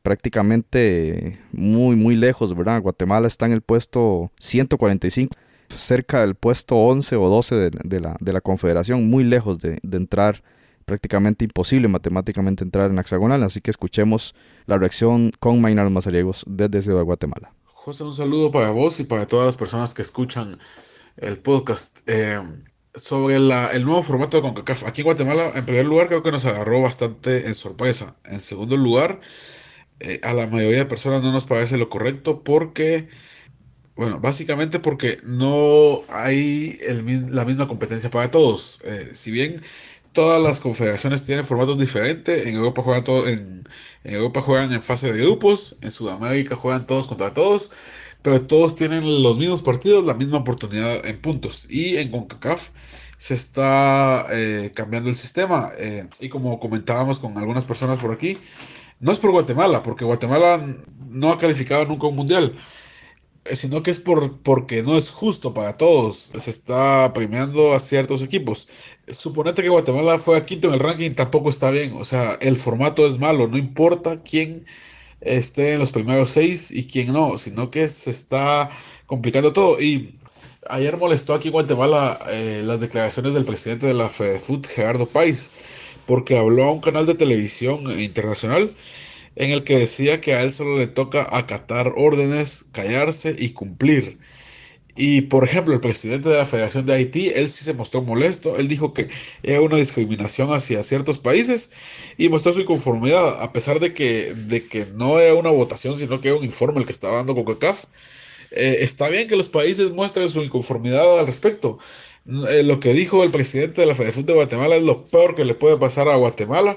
[0.01, 2.81] prácticamente muy, muy lejos, ¿verdad?
[2.81, 5.35] Guatemala está en el puesto 145
[5.75, 10.43] cerca del puesto 11 o 12 de, la, de la Confederación, muy lejos de, entrar,
[10.85, 16.81] prácticamente imposible matemáticamente entrar en hexagonal, así que escuchemos la reacción con Maynard Mazariegos desde
[16.81, 17.53] Ciudad de Guatemala.
[17.65, 20.57] José, un saludo para vos y para todas las personas que escuchan
[21.17, 21.99] el podcast.
[22.07, 22.39] Eh,
[22.95, 24.85] sobre el nuevo formato de CONCACAF.
[24.85, 28.15] Aquí en Guatemala, en primer lugar, creo que nos agarró bastante en sorpresa.
[28.25, 29.21] En segundo lugar,
[29.99, 33.09] eh, a la mayoría de personas no nos parece lo correcto porque
[33.99, 36.79] bueno, básicamente porque no hay
[37.27, 38.79] la misma competencia para todos.
[38.85, 39.61] Eh, si bien
[40.13, 43.67] todas las confederaciones tienen formatos diferentes, en Europa juegan todo, en,
[44.05, 47.71] Europa juegan en fase de grupos, en Sudamérica juegan todos contra todos,
[48.21, 51.67] pero todos tienen los mismos partidos, la misma oportunidad en puntos.
[51.69, 52.69] Y en CONCACAF
[53.17, 55.73] se está eh, cambiando el sistema.
[55.77, 58.37] Eh, y como comentábamos con algunas personas por aquí,
[59.01, 60.65] no es por Guatemala, porque Guatemala
[61.09, 62.55] no ha calificado nunca un mundial
[63.53, 66.31] sino que es por, porque no es justo para todos.
[66.37, 68.67] Se está premiando a ciertos equipos.
[69.07, 71.93] Suponete que Guatemala fue a quinto en el ranking, tampoco está bien.
[71.93, 74.65] O sea, el formato es malo, no importa quién
[75.21, 78.69] esté en los primeros seis y quién no, sino que se está
[79.05, 79.81] complicando todo.
[79.81, 80.15] Y
[80.69, 85.51] ayer molestó aquí en Guatemala eh, las declaraciones del presidente de la FEDEFUT, Gerardo País,
[86.05, 88.75] porque habló a un canal de televisión internacional
[89.35, 94.19] en el que decía que a él solo le toca acatar órdenes, callarse y cumplir.
[94.95, 98.57] Y por ejemplo, el presidente de la Federación de Haití, él sí se mostró molesto,
[98.57, 99.07] él dijo que
[99.43, 101.71] era una discriminación hacia ciertos países
[102.17, 106.19] y mostró su inconformidad, a pesar de que, de que no era una votación, sino
[106.19, 107.85] que era un informe el que estaba dando CONCACAF.
[108.51, 111.79] Eh, está bien que los países muestren su inconformidad al respecto.
[112.49, 115.45] Eh, lo que dijo el presidente de la Federación de Guatemala es lo peor que
[115.45, 116.75] le puede pasar a Guatemala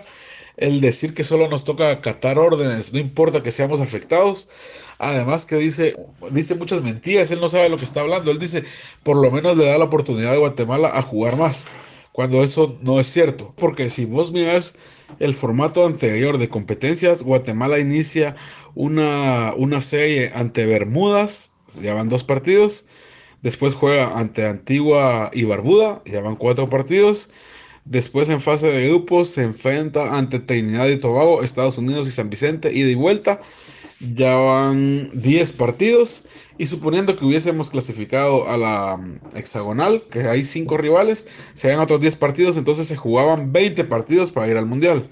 [0.56, 4.48] el decir que solo nos toca acatar órdenes, no importa que seamos afectados.
[4.98, 5.96] Además que dice,
[6.30, 8.30] dice muchas mentiras, él no sabe lo que está hablando.
[8.30, 8.64] Él dice,
[9.02, 11.64] por lo menos le da la oportunidad a Guatemala a jugar más,
[12.12, 13.52] cuando eso no es cierto.
[13.56, 14.76] Porque si vos miras
[15.18, 18.36] el formato anterior de competencias, Guatemala inicia
[18.74, 22.86] una, una serie ante Bermudas, ya van dos partidos.
[23.42, 27.30] Después juega ante Antigua y Barbuda, ya van cuatro partidos.
[27.84, 32.30] Después en fase de grupos se enfrenta ante Trinidad y Tobago, Estados Unidos y San
[32.30, 33.40] Vicente, ida y vuelta.
[34.14, 36.24] Ya van 10 partidos
[36.58, 42.00] y suponiendo que hubiésemos clasificado a la mm, hexagonal, que hay 5 rivales, serían otros
[42.00, 45.08] 10 partidos, entonces se jugaban 20 partidos para ir al Mundial.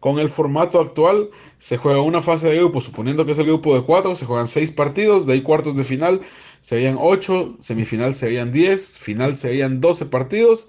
[0.00, 3.74] Con el formato actual se juega una fase de grupos, suponiendo que es el grupo
[3.74, 6.20] de 4, se juegan 6 partidos, de ahí cuartos de final
[6.60, 10.68] serían 8, semifinal serían 10, final serían 12 partidos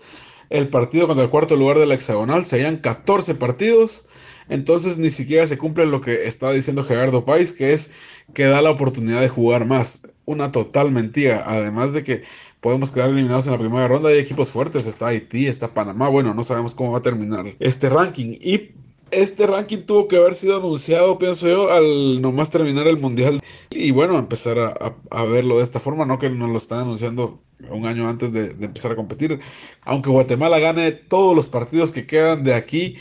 [0.54, 4.06] el partido contra el cuarto lugar de la hexagonal, serían 14 partidos.
[4.50, 7.92] Entonces ni siquiera se cumple lo que está diciendo Gerardo País, que es
[8.34, 10.02] que da la oportunidad de jugar más.
[10.26, 11.44] Una total mentira.
[11.48, 12.24] Además de que
[12.62, 14.10] podemos quedar eliminados en la primera ronda.
[14.10, 14.86] Hay equipos fuertes.
[14.86, 16.08] Está Haití, está Panamá.
[16.10, 18.38] Bueno, no sabemos cómo va a terminar este ranking.
[18.40, 18.72] Y
[19.16, 23.42] este ranking tuvo que haber sido anunciado, pienso yo, al nomás terminar el mundial.
[23.70, 27.86] Y bueno, empezar a, verlo de esta forma, no que nos lo están anunciando un
[27.86, 29.40] año antes de, empezar a competir.
[29.84, 32.98] Aunque Guatemala gane todos los partidos que quedan de aquí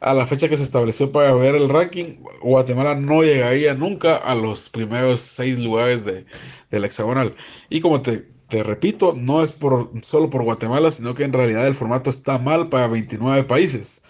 [0.00, 4.34] a la fecha que se estableció para ver el ranking, Guatemala no llegaría nunca a
[4.34, 6.26] los primeros seis lugares de,
[6.70, 7.34] del hexagonal.
[7.70, 11.66] Y como te, te repito, no es por, solo por Guatemala, sino que en realidad
[11.66, 14.02] el formato está mal para 29 países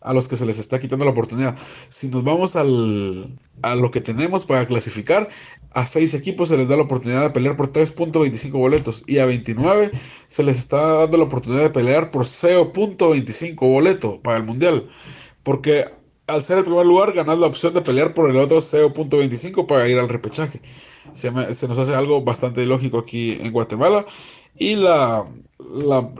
[0.00, 1.56] a los que se les está quitando la oportunidad.
[1.88, 5.28] Si nos vamos al, a lo que tenemos para clasificar,
[5.72, 9.26] a seis equipos se les da la oportunidad de pelear por 3.25 boletos y a
[9.26, 9.92] 29
[10.26, 14.88] se les está dando la oportunidad de pelear por 0.25 boletos para el Mundial.
[15.42, 15.86] Porque
[16.26, 19.88] al ser el primer lugar, ganas la opción de pelear por el otro 0.25 para
[19.88, 20.60] ir al repechaje.
[21.12, 24.04] Se, se, nos hace algo bastante lógico aquí en Guatemala.
[24.58, 25.24] Y la,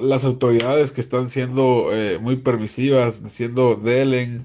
[0.00, 4.44] las autoridades que están siendo eh, muy permisivas, diciendo delen,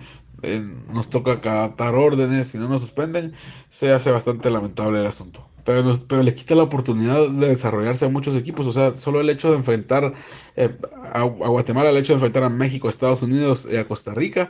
[0.91, 3.33] nos toca acatar órdenes, si no nos suspenden,
[3.69, 5.47] se hace bastante lamentable el asunto.
[5.63, 8.65] Pero, pero le quita la oportunidad de desarrollarse a muchos equipos.
[8.65, 10.13] O sea, solo el hecho de enfrentar
[10.57, 10.77] eh,
[11.13, 14.13] a, a, Guatemala, el hecho de enfrentar a México, a Estados Unidos y a Costa
[14.13, 14.49] Rica,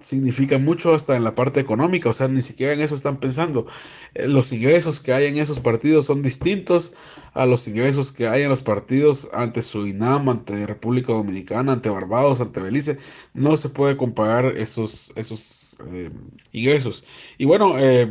[0.00, 3.66] significa mucho hasta en la parte económica, o sea, ni siquiera en eso están pensando.
[4.14, 6.94] Eh, los ingresos que hay en esos partidos son distintos
[7.34, 12.40] a los ingresos que hay en los partidos ante Surinam, ante República Dominicana, ante Barbados,
[12.40, 12.98] ante Belice.
[13.34, 16.10] No se puede comparar esos, esos eh,
[16.52, 17.04] ingresos.
[17.36, 18.10] Y bueno, eh,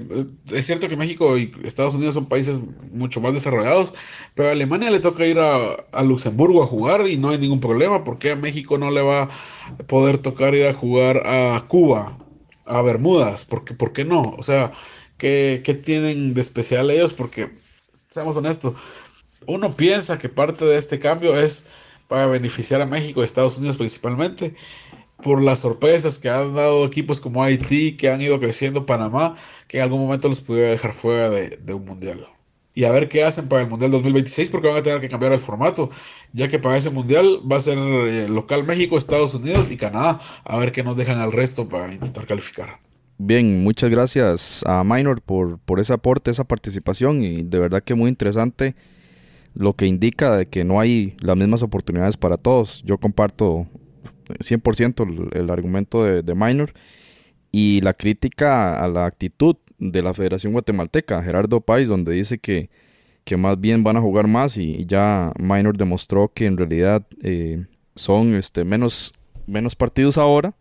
[0.52, 3.94] es cierto que México y Estados Unidos son países mucho más desarrollados,
[4.36, 8.04] pero a Alemania le toca ir a, Luxemburgo a jugar y no hay ningún problema,
[8.04, 9.30] porque a México no le va a
[9.88, 12.18] poder tocar ir a jugar a Cuba,
[12.66, 13.46] a Bermudas?
[13.46, 14.36] porque ¿Por qué no?
[14.38, 14.72] O sea,
[15.18, 17.14] ¿qué, ¿qué tienen de especial ellos?
[17.14, 17.52] Porque,
[18.10, 18.76] seamos honestos,
[19.48, 21.66] uno piensa que parte de este cambio es
[22.08, 24.56] para beneficiar a México y Estados Unidos principalmente
[25.24, 29.36] por las sorpresas que han dado equipos como Haití, que han ido creciendo Panamá,
[29.68, 32.28] que en algún momento los pudiera dejar fuera de, un mundial.
[32.74, 35.34] Y a ver qué hacen para el Mundial 2026, porque van a tener que cambiar
[35.34, 35.90] el formato,
[36.32, 40.22] ya que para ese Mundial va a ser eh, local México, Estados Unidos y Canadá.
[40.46, 42.78] A ver qué nos dejan al resto para intentar calificar.
[43.18, 47.96] Bien, muchas gracias a Minor por, por ese aporte, esa participación y de verdad que
[47.96, 48.76] muy interesante
[49.56, 52.84] lo que indica de que no hay las mismas oportunidades para todos.
[52.86, 53.66] Yo comparto
[54.28, 56.74] 100% el, argumento de, Minor
[57.52, 62.70] y la crítica a la actitud de la Federación Guatemalteca, Gerardo Páez, donde dice que,
[63.24, 67.66] que más bien van a jugar más y, ya Minor demostró que en realidad eh,
[67.96, 69.14] son este, menos,
[69.46, 70.56] menos partidos ahora,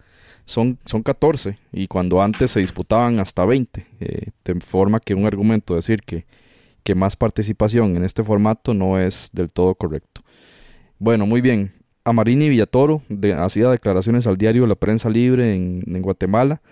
[0.44, 5.26] son, son 14 y cuando antes se disputaban hasta 20, eh, de forma que un
[5.26, 6.24] argumento decir que,
[6.82, 10.22] que más participación en este formato no es del todo correcto.
[10.98, 11.72] Bueno, muy bien.
[12.06, 16.62] Amarini Villatoro de, hacía declaraciones al diario La Prensa Libre en, Guatemala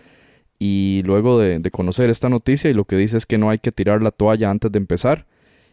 [0.61, 3.73] y luego de, conocer esta noticia y lo que dice es que no hay que
[3.73, 5.27] tirar la toalla antes de empezar,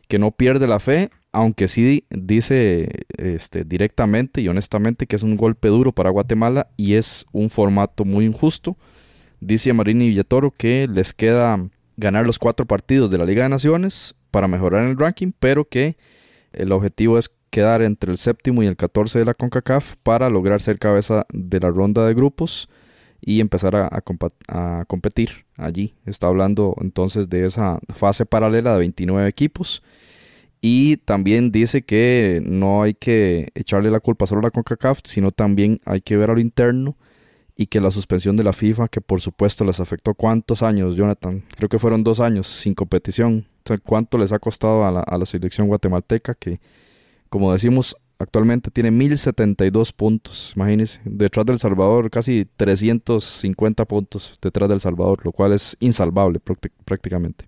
[0.08, 5.38] que no pierde la fe, aunque sí dice este, directamente y honestamente que es un
[5.38, 8.78] golpe duro para Guatemala y es un formato muy injusto.
[9.41, 11.63] Dice Amarini Villatoro que les queda
[11.97, 15.97] ganar los cuatro partidos de la Liga de Naciones para mejorar el ranking, pero que
[16.53, 20.61] El objetivo es quedar entre el séptimo y el 14 de la CONCACAF para lograr
[20.61, 22.69] ser cabeza de la ronda de grupos
[23.19, 24.01] y empezar a,
[24.87, 25.93] competir allí.
[26.05, 29.83] Está hablando entonces de esa fase paralela de 29 equipos.
[30.59, 35.31] Y también dice que no hay que echarle la culpa solo a la CONCACAF, sino
[35.31, 36.97] también hay que ver a lo interno
[37.62, 40.15] y que la suspensión de la FIFA, que por supuesto les afectó.
[40.15, 43.45] Cuántos años, Jonathan, creo que fueron dos años sin competición,
[43.84, 46.60] cuánto les ha costado a la, a la selección guatemalteca, que
[47.30, 54.82] como decimos, actualmente tiene 1072 puntos, imagínense, detrás del Salvador casi 350 puntos detrás del
[54.82, 56.39] Salvador, lo cual es insalvable
[56.84, 57.45] prácticamente.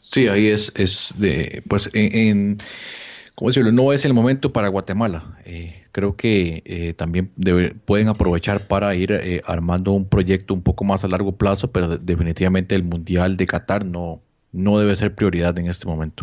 [0.00, 2.58] Sí, ahí es, es de, pues en,
[3.42, 3.72] ¿cómo decirlo?
[3.72, 5.36] No es el momento para Guatemala.
[5.44, 7.32] Eh, creo que eh, también
[7.84, 11.98] pueden aprovechar para ir eh, armando un proyecto un poco más a largo plazo, pero
[11.98, 16.22] definitivamente el Mundial de Qatar no, no debe ser prioridad en este momento.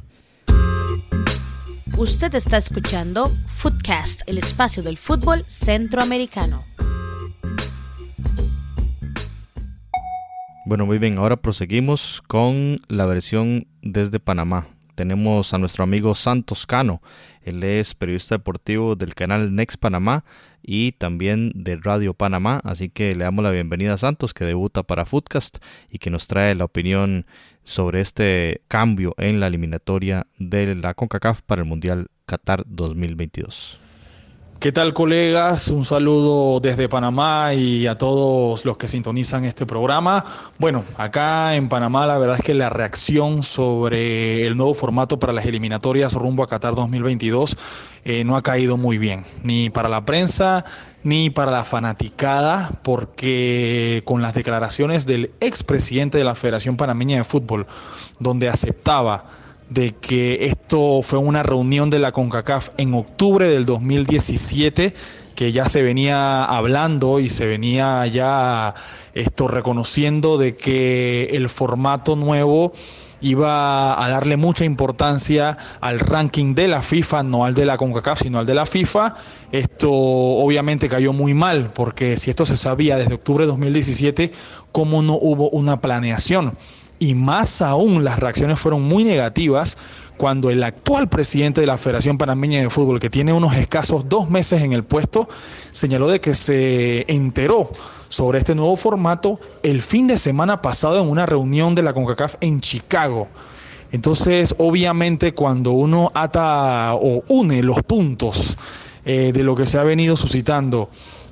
[1.98, 6.64] Usted está escuchando Footcast, el espacio del fútbol centroamericano.
[10.66, 14.68] Bueno, muy bien, ahora proseguimos con la versión desde Panamá.
[15.00, 17.02] Tenemos a nuestro amigo Santos Cano.
[17.42, 20.26] Él es periodista deportivo del canal Next Panamá
[20.62, 22.60] y también de Radio Panamá.
[22.66, 25.60] Así que le damos la bienvenida a Santos, que debuta para Footcast
[25.90, 27.26] y que nos trae la opinión
[27.64, 33.89] sobre este cambio en la eliminatoria de la CONCACAF para el Mundial Qatar 2022.
[34.60, 35.70] ¿Qué tal colegas?
[35.70, 40.26] Un saludo desde Panamá y a todos los que sintonizan este programa.
[40.58, 45.32] Bueno, acá en Panamá la verdad es que la reacción sobre el nuevo formato para
[45.32, 47.56] las eliminatorias rumbo a Qatar 2022
[48.04, 50.66] eh, no ha caído muy bien, ni para la prensa
[51.04, 57.24] ni para la fanaticada, porque con las declaraciones del expresidente de la Federación Panameña de
[57.24, 57.66] Fútbol,
[58.20, 59.24] donde aceptaba
[59.70, 64.94] de que esto fue una reunión de la CONCACAF en octubre del 2017
[65.36, 68.74] que ya se venía hablando y se venía ya
[69.14, 72.74] esto reconociendo de que el formato nuevo
[73.22, 78.24] iba a darle mucha importancia al ranking de la FIFA, no al de la CONCACAF,
[78.24, 79.16] sino al de la FIFA.
[79.52, 84.32] Esto obviamente cayó muy mal, porque si esto se sabía desde octubre de 2017,
[84.72, 86.54] ¿cómo no hubo una planeación?
[87.00, 89.78] Y más aún las reacciones fueron muy negativas
[90.18, 94.30] cuando el actual presidente de la Federación Panameña de Fútbol, que tiene unos escasos dos
[94.30, 95.30] meses en el puesto,
[95.72, 97.70] señaló de que se enteró
[98.10, 102.36] sobre este nuevo formato el fin de semana pasado en una reunión de la CONCACAF
[102.42, 103.30] en Chicago.
[103.94, 108.58] Entonces, obviamente, cuando uno ata o une los puntos
[109.06, 110.90] eh, de lo que se ha venido suscitando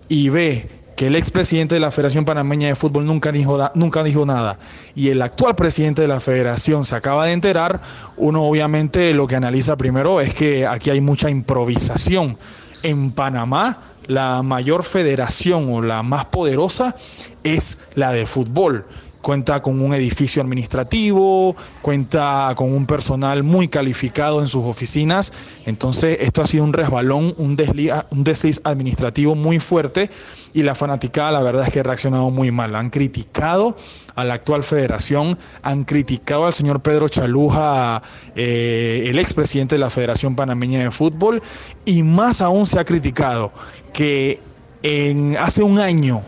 [0.08, 4.25] y ve que el expresidente de la Federación Panameña de Fútbol nunca dijo, nunca dijo
[4.25, 4.57] nada.
[4.95, 7.79] Y el actual presidente de la federación se acaba de enterar,
[8.17, 12.39] uno obviamente lo que analiza primero es que aquí hay mucha improvisación.
[12.81, 16.95] En Panamá, la mayor federación o la más poderosa
[17.43, 18.83] es la de fútbol
[19.21, 25.34] cuenta con un edificio administrativo, cuenta con un personal muy calificado en sus oficinas.
[25.65, 30.10] Entonces, esto ha sido un resbalón, un desliz, un desliz administrativo muy fuerte
[30.53, 32.75] y la fanaticada la verdad es que ha reaccionado muy mal.
[32.75, 33.75] Han criticado
[34.15, 38.01] a la actual federación, han criticado al señor Pedro Chaluja,
[38.36, 41.41] eh, el expresidente de la Federación Panameña de Fútbol,
[41.86, 43.51] y más aún se ha criticado
[43.93, 44.39] que
[44.82, 46.23] en, hace un año,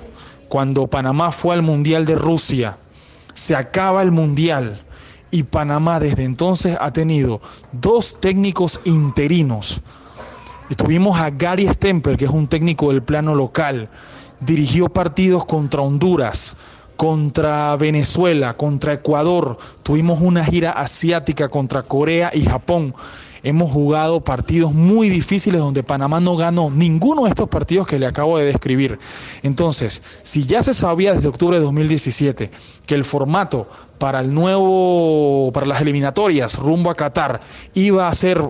[0.50, 2.76] cuando Panamá fue al Mundial de Rusia,
[3.36, 4.82] se acaba el Mundial
[5.32, 7.40] y Panamá desde entonces ha tenido
[7.72, 9.82] dos técnicos interinos.
[10.76, 13.90] tuvimos a Gary Stempel, que es un técnico del plano local,
[14.40, 16.58] dirigió partidos contra Honduras,
[16.98, 22.96] contra Venezuela, contra Ecuador, tuvimos una gira asiática contra Corea y Japón.
[23.43, 28.06] Hemos jugado partidos muy difíciles donde Panamá no ganó ninguno de estos partidos que le
[28.06, 28.99] acabo de describir.
[29.43, 32.52] Entonces, si ya se sabía desde octubre de 2017
[32.86, 37.41] que el formato para el nuevo, para las eliminatorias rumbo a Qatar
[37.73, 38.41] iba a ser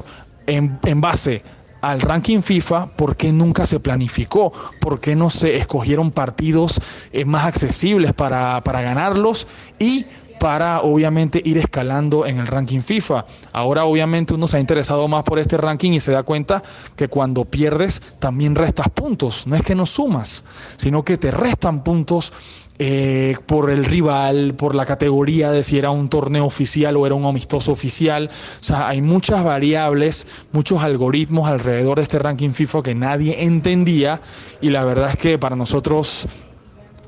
[0.47, 1.43] en, base
[1.81, 4.51] al ranking FIFA, ¿por qué nunca se planificó?
[4.81, 6.81] ¿Por qué no se escogieron partidos
[7.13, 9.47] eh, más accesibles para, para ganarlos?
[9.77, 10.05] Y
[10.39, 13.25] para obviamente ir escalando en el ranking FIFA.
[13.51, 16.63] Ahora obviamente uno se ha interesado más por este ranking y se da cuenta
[16.95, 19.45] que cuando pierdes también restas puntos.
[19.45, 20.45] No es que no sumas,
[20.77, 22.33] sino que te restan puntos
[22.81, 27.13] eh, por el rival, por la categoría de si era un torneo oficial o era
[27.13, 28.29] un amistoso oficial.
[28.31, 34.21] O sea, hay muchas variables, muchos algoritmos alrededor de este ranking FIFA que nadie entendía
[34.61, 36.25] y la verdad es que para nosotros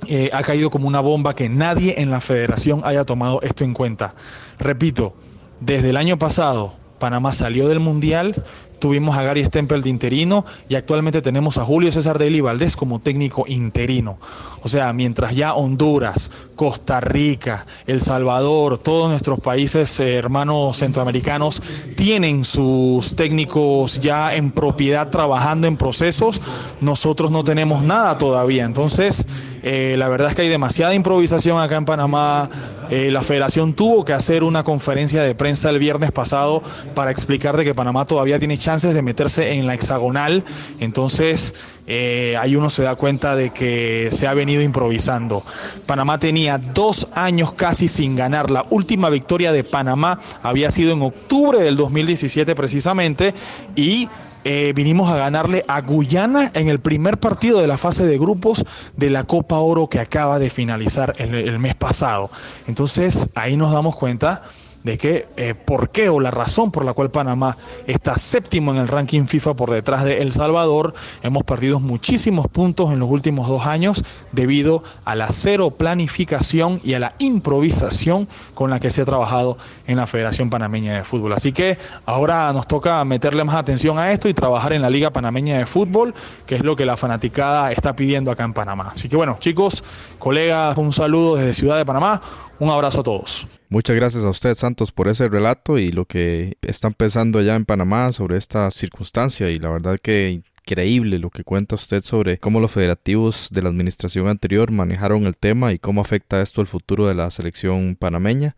[0.07, 3.73] eh, ha caído como una bomba que nadie en la federación haya tomado esto en
[3.73, 4.13] cuenta.
[4.59, 5.13] Repito,
[5.59, 8.35] desde el año pasado Panamá salió del Mundial
[8.81, 12.99] tuvimos a Gary Stempel de interino y actualmente tenemos a Julio César Deli Valdés como
[12.99, 14.17] técnico interino.
[14.63, 21.61] O sea, mientras ya Honduras, Costa Rica, El Salvador, todos nuestros países eh, hermanos centroamericanos
[21.95, 26.41] tienen sus técnicos ya en propiedad trabajando en procesos,
[26.81, 28.65] nosotros no tenemos nada todavía.
[28.65, 29.27] Entonces,
[29.63, 32.49] eh, la verdad es que hay demasiada improvisación acá en Panamá.
[32.89, 36.61] Eh, la federación tuvo que hacer una conferencia de prensa el viernes pasado
[36.95, 40.43] para explicar de que Panamá todavía tiene chances de meterse en la hexagonal.
[40.79, 41.53] Entonces,
[41.87, 45.43] eh, ahí uno se da cuenta de que se ha venido improvisando.
[45.85, 48.49] Panamá tenía dos años casi sin ganar.
[48.49, 53.33] La última victoria de Panamá había sido en octubre del 2017 precisamente
[53.75, 54.09] y
[54.43, 58.65] eh, vinimos a ganarle a Guyana en el primer partido de la fase de grupos
[58.95, 62.29] de la Copa Oro que acaba de finalizar el mes pasado.
[62.67, 64.41] Entonces ahí nos damos cuenta
[64.83, 67.57] de que eh, por qué o la razón por la cual Panamá
[67.87, 70.93] está séptimo en el ranking FIFA por detrás de El Salvador.
[71.23, 76.93] Hemos perdido muchísimos puntos en los últimos dos años debido a la cero planificación y
[76.93, 79.57] a la improvisación con la que se ha trabajado
[79.87, 81.33] en la Federación Panameña de Fútbol.
[81.33, 85.11] Así que ahora nos toca meterle más atención a esto y trabajar en la Liga
[85.11, 86.13] Panameña de Fútbol,
[86.45, 88.91] que es lo que la fanaticada está pidiendo acá en Panamá.
[88.95, 89.83] Así que bueno, chicos,
[90.19, 92.21] colegas, un saludo desde Ciudad de Panamá.
[92.61, 93.59] Un abrazo a todos.
[93.69, 97.65] Muchas gracias a usted, Santos, por ese relato y lo que están pensando allá en
[97.65, 99.49] Panamá sobre esta circunstancia.
[99.49, 103.69] Y la verdad que increíble lo que cuenta usted sobre cómo los federativos de la
[103.69, 108.55] administración anterior manejaron el tema y cómo afecta esto el futuro de la selección panameña.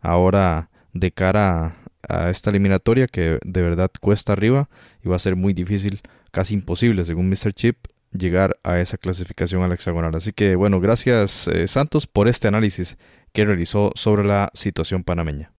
[0.00, 1.76] Ahora, de cara
[2.08, 4.68] a, esta eliminatoria que de verdad cuesta arriba
[5.00, 6.00] y va a ser muy difícil,
[6.32, 7.52] casi imposible, según Mr.
[7.52, 10.16] Chip, llegar a esa clasificación al hexagonal.
[10.16, 12.96] Así que bueno, gracias eh, Santos por este análisis
[13.34, 15.52] que realizó sobre la situación panameña.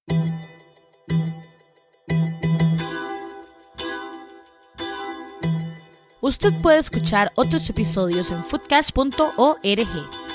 [6.22, 10.26] Usted puede escuchar otros episodios en foodcast.org.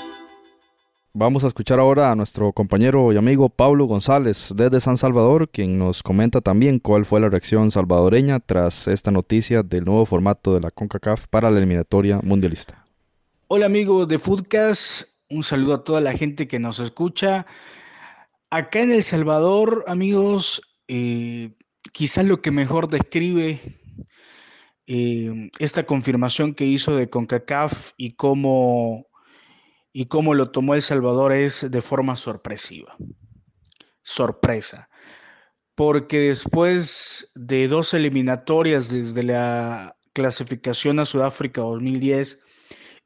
[1.13, 5.77] Vamos a escuchar ahora a nuestro compañero y amigo Pablo González desde San Salvador, quien
[5.77, 10.61] nos comenta también cuál fue la reacción salvadoreña tras esta noticia del nuevo formato de
[10.61, 12.85] la CONCACAF para la eliminatoria mundialista.
[13.49, 17.45] Hola amigos de Foodcast, un saludo a toda la gente que nos escucha.
[18.49, 21.55] Acá en El Salvador, amigos, eh,
[21.93, 23.59] quizás lo que mejor describe
[24.87, 29.07] eh, esta confirmación que hizo de CONCACAF y cómo,
[29.93, 32.95] y cómo lo tomó El Salvador es de forma sorpresiva.
[34.03, 34.89] Sorpresa.
[35.75, 42.39] Porque después de dos eliminatorias desde la clasificación a Sudáfrica 2010,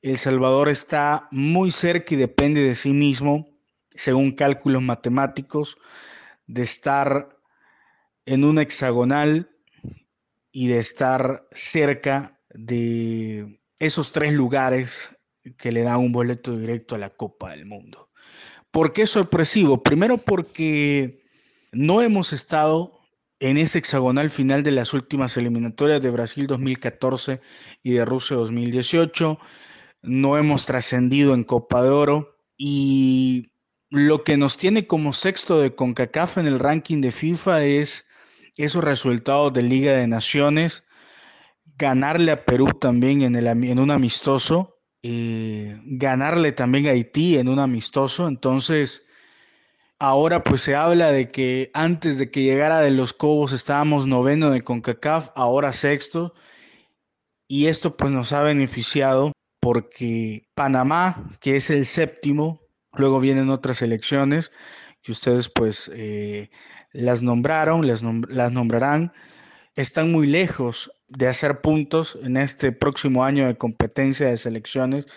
[0.01, 3.47] el Salvador está muy cerca y depende de sí mismo,
[3.95, 5.77] según cálculos matemáticos,
[6.47, 7.37] de estar
[8.25, 9.49] en un hexagonal
[10.51, 15.15] y de estar cerca de esos tres lugares
[15.57, 18.09] que le dan un boleto directo a la Copa del Mundo.
[18.71, 19.83] ¿Por qué es sorpresivo?
[19.83, 21.23] Primero porque
[21.71, 22.99] no hemos estado
[23.39, 27.41] en ese hexagonal final de las últimas eliminatorias de Brasil 2014
[27.83, 29.39] y de Rusia 2018
[30.07, 33.51] no hemos trascendido en Copa de Oro y
[33.89, 38.05] lo que nos tiene como sexto de CONCACAF en el ranking de FIFA es
[38.57, 40.85] esos resultados de Liga de Naciones,
[41.77, 48.27] ganarle a Perú también en, un amistoso, eh, ganarle también a Haití en un amistoso,
[48.27, 49.05] entonces
[49.99, 54.49] ahora pues se habla de que antes de que llegara de los Cobos estábamos noveno
[54.49, 56.33] de CONCACAF, ahora sexto,
[57.47, 59.31] y esto pues nos ha beneficiado
[59.65, 62.61] porque Panamá, que es el séptimo,
[62.93, 64.51] luego vienen otras elecciones
[65.01, 66.51] que ustedes pues eh,
[66.91, 69.11] las nombraron, las, nombrarán,
[69.73, 75.07] están muy lejos de hacer puntos en este próximo año de competencia de selecciones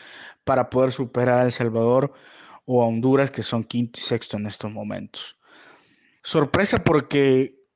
[0.45, 2.15] para poder superar a El Salvador
[2.65, 5.37] o a Honduras, que son quinto y sexto en estos momentos.
[6.23, 7.67] Sorpresa porque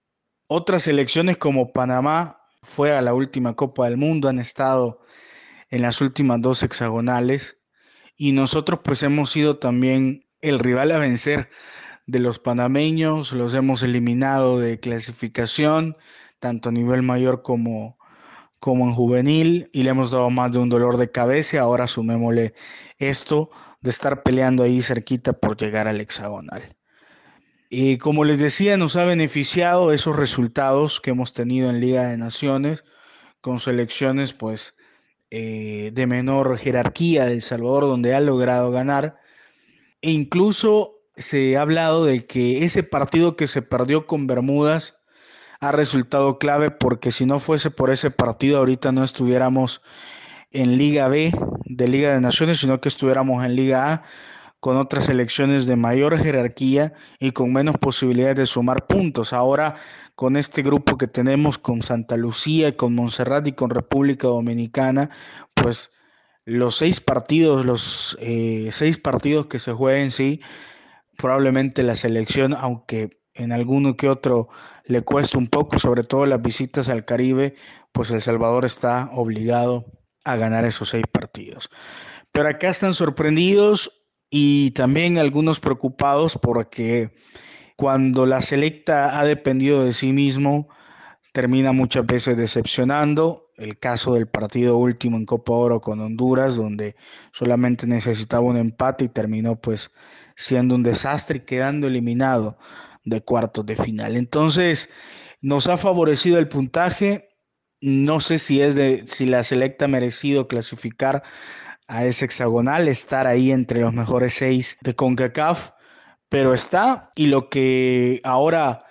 [0.46, 5.01] otras selecciones como Panamá fue a la última Copa del Mundo, han estado
[5.72, 7.58] en las últimas dos hexagonales
[8.14, 11.48] y nosotros pues hemos sido también el rival a vencer
[12.06, 15.96] de los panameños, los hemos eliminado de clasificación,
[16.40, 17.96] tanto a nivel mayor como,
[18.60, 22.52] como en juvenil, y le hemos dado más de un dolor de cabeza, ahora sumémosle
[22.98, 23.50] esto
[23.80, 26.76] de estar peleando ahí cerquita por llegar al hexagonal.
[27.70, 32.18] Y como les decía, nos ha beneficiado esos resultados que hemos tenido en Liga de
[32.18, 32.84] Naciones,
[33.40, 34.74] con selecciones pues
[35.34, 39.16] eh, de menor jerarquía de El Salvador, donde ha logrado ganar.
[40.02, 44.98] E incluso se ha hablado de que ese partido que se perdió con Bermudas
[45.58, 49.80] ha resultado clave porque si no fuese por ese partido ahorita no estuviéramos
[50.50, 51.32] en Liga B
[51.64, 54.02] de Liga de Naciones, sino que estuviéramos en Liga A
[54.60, 59.32] con otras selecciones de mayor jerarquía y con menos posibilidades de sumar puntos.
[59.32, 59.76] Ahora,
[60.22, 65.10] con este grupo que tenemos con Santa Lucía, con Montserrat y con República Dominicana,
[65.52, 65.90] pues
[66.44, 70.40] los seis partidos, los eh, seis partidos que se jueguen, sí,
[71.18, 74.48] probablemente la selección, aunque en alguno que otro
[74.84, 77.56] le cuesta un poco, sobre todo las visitas al Caribe,
[77.90, 79.86] pues El Salvador está obligado
[80.22, 81.68] a ganar esos seis partidos.
[82.30, 83.90] Pero acá están sorprendidos
[84.30, 87.12] y también algunos preocupados porque
[87.76, 90.68] cuando la selecta ha dependido de sí mismo,
[91.32, 93.50] termina muchas veces decepcionando.
[93.56, 96.96] El caso del partido último en Copa Oro con Honduras, donde
[97.32, 99.90] solamente necesitaba un empate y terminó pues
[100.36, 102.58] siendo un desastre y quedando eliminado
[103.04, 104.16] de cuartos de final.
[104.16, 104.88] Entonces,
[105.40, 107.28] nos ha favorecido el puntaje.
[107.80, 111.22] No sé si es de si la selecta ha merecido clasificar
[111.88, 115.72] a ese hexagonal, estar ahí entre los mejores seis de CONCACAF,
[116.32, 118.86] pero está y lo que ahora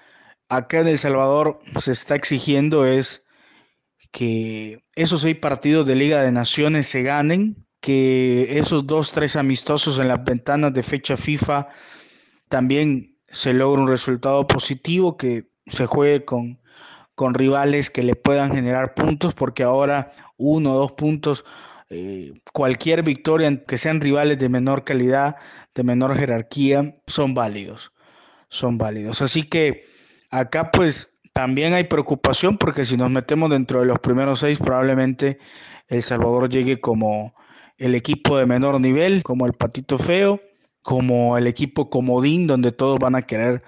[0.47, 3.25] acá en El Salvador se está exigiendo es
[4.11, 9.97] que esos seis partidos de Liga de Naciones se ganen, que esos dos, tres amistosos
[9.97, 11.67] en las ventanas de fecha FIFA
[12.47, 16.61] también se logre un resultado positivo, que se juegue con,
[17.15, 21.43] con rivales que le puedan generar puntos, porque ahora uno o dos puntos
[21.93, 25.35] eh, cualquier victoria, que sean rivales de menor calidad,
[25.75, 27.91] de menor jerarquía, son válidos,
[28.47, 29.21] son válidos.
[29.21, 29.83] Así que
[30.29, 35.37] acá pues también hay preocupación porque si nos metemos dentro de los primeros seis, probablemente
[35.89, 37.35] El Salvador llegue como
[37.77, 40.39] el equipo de menor nivel, como el Patito Feo,
[40.83, 43.63] como el equipo comodín, donde todos van a querer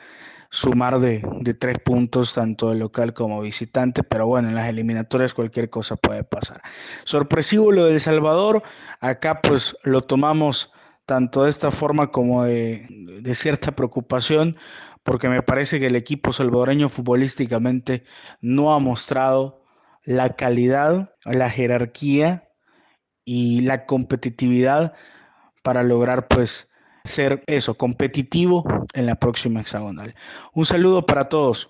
[0.54, 1.24] sumar de,
[1.60, 6.24] tres puntos, tanto de local como visitante, pero bueno, en las eliminatorias cualquier cosa puede
[6.24, 6.62] pasar.
[7.06, 8.62] Sorpresivo lo del Salvador,
[9.00, 10.72] acá pues lo tomamos
[11.08, 12.86] tanto de esta forma como de,
[13.24, 14.56] de cierta preocupación,
[15.02, 18.04] porque me parece que el equipo salvadoreño futbolísticamente
[18.40, 19.64] no ha mostrado
[20.04, 22.48] la calidad, la jerarquía
[23.26, 24.94] y la competitividad
[25.64, 26.70] para lograr pues
[27.04, 30.16] ser eso, competitivo en la próxima hexagonal.
[30.54, 31.70] Un saludo para todos.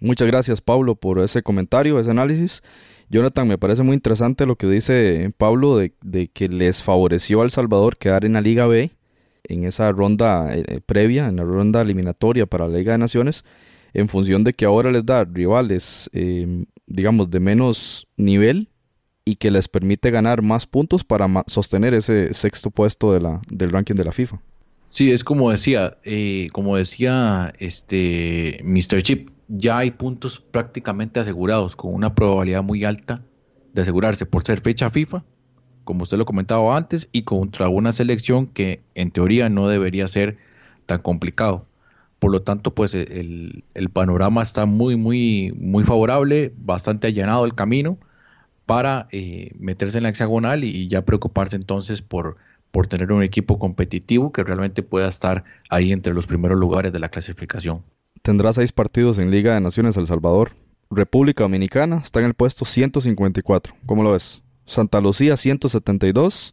[0.00, 2.62] Muchas gracias Pablo por ese comentario, ese análisis.
[3.08, 7.96] Jonathan, me parece muy interesante lo que dice Pablo de, que les favoreció al Salvador
[7.96, 8.90] quedar en la Liga B
[9.44, 13.44] en esa ronda eh, previa, en la ronda eliminatoria para la Liga de Naciones,
[13.92, 18.68] en función de que ahora les da rivales, eh, digamos, de menos nivel
[19.24, 23.70] y que les permite ganar más puntos para sostener ese sexto puesto de la, del
[23.70, 24.40] ranking de la FIFA.
[24.92, 29.02] Sí, es como decía, eh, como decía este Mr.
[29.02, 33.22] Chip, ya hay puntos prácticamente asegurados, con una probabilidad muy alta
[33.72, 35.24] de asegurarse por ser fecha FIFA,
[35.84, 40.36] como usted lo comentaba antes, y contra una selección que en teoría no debería ser
[40.84, 41.64] tan complicado.
[42.18, 43.64] Por lo tanto, pues el,
[43.94, 47.96] panorama está muy, muy, muy favorable, bastante allanado el camino
[48.66, 52.36] para eh, meterse en la hexagonal y ya preocuparse entonces por
[52.72, 56.98] por tener un equipo competitivo que realmente pueda estar ahí entre los primeros lugares de
[56.98, 57.84] la clasificación.
[58.22, 60.52] Tendrá seis partidos en Liga de Naciones El Salvador.
[60.90, 63.74] República Dominicana está en el puesto 154.
[63.86, 64.42] ¿Cómo lo ves?
[64.64, 66.52] Santa Lucía 172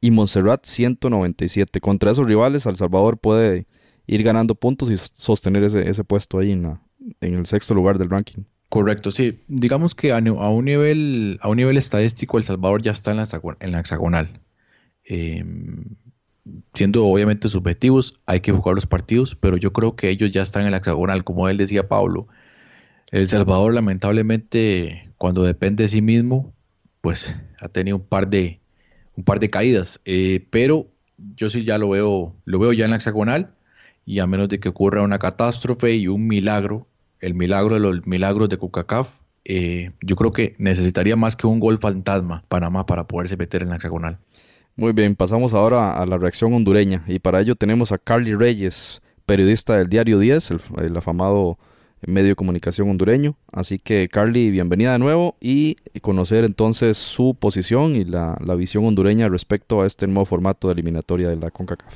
[0.00, 1.80] y Montserrat 197.
[1.80, 3.66] Contra esos rivales, El Salvador puede
[4.06, 6.78] ir ganando puntos y sostener ese, puesto ahí en,
[7.20, 8.42] en el sexto lugar del ranking.
[8.68, 9.38] Correcto, sí.
[9.48, 13.28] Digamos que a, un nivel, a un nivel estadístico, El Salvador ya está en la,
[13.60, 14.40] en la hexagonal.
[15.04, 15.96] Em,
[16.74, 20.64] siendo obviamente subjetivos, hay que jugar los partidos, pero yo creo que ellos ya están
[20.64, 22.28] en la hexagonal, como él decía Pablo.
[23.10, 26.54] El Salvador lamentablemente cuando depende de sí mismo,
[27.00, 28.60] pues ha tenido un par de
[29.16, 30.88] un par de caídas, eh, pero
[31.36, 33.54] yo sí ya lo veo, lo veo ya en la hexagonal
[34.06, 36.88] y a menos de que ocurra una catástrofe y un milagro,
[37.20, 41.60] el milagro de los milagros de COCACAF, eh, yo creo que necesitaría más que un
[41.60, 44.18] gol fantasma Panamá para poderse meter en la hexagonal.
[44.74, 49.02] Muy bien, pasamos ahora a la reacción hondureña y para ello tenemos a Carly Reyes,
[49.26, 51.58] periodista del Diario 10, el, afamado
[52.06, 53.34] medio de comunicación hondureño.
[53.52, 59.28] Así que Carly, bienvenida de nuevo y conocer entonces su posición y la, visión hondureña
[59.28, 61.92] respecto a este nuevo formato de eliminatoria de la CONCACAF.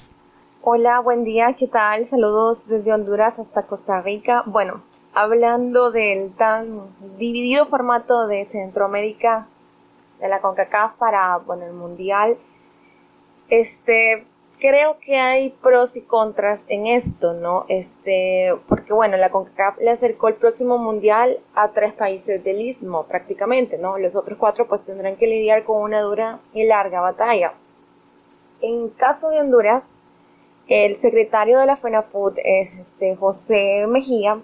[0.60, 2.04] Hola, buen día, ¿qué tal?
[2.04, 4.42] Saludos desde Honduras hasta Costa Rica.
[4.44, 4.82] Bueno,
[5.14, 6.82] hablando del tan
[7.18, 9.46] dividido formato de Centroamérica
[10.20, 12.36] de la CONCACAF para el Mundial,
[13.48, 14.26] este,
[14.58, 17.66] creo que hay pros y contras en esto, ¿no?
[17.68, 23.04] Este, porque bueno, la CONCACAF le acercó el próximo mundial a tres países del istmo,
[23.04, 23.98] prácticamente, ¿no?
[23.98, 27.54] Los otros cuatro pues tendrán que lidiar con una dura y larga batalla.
[28.60, 29.84] En caso de Honduras,
[30.68, 34.40] el secretario de la FENAFUT es este, José Mejía,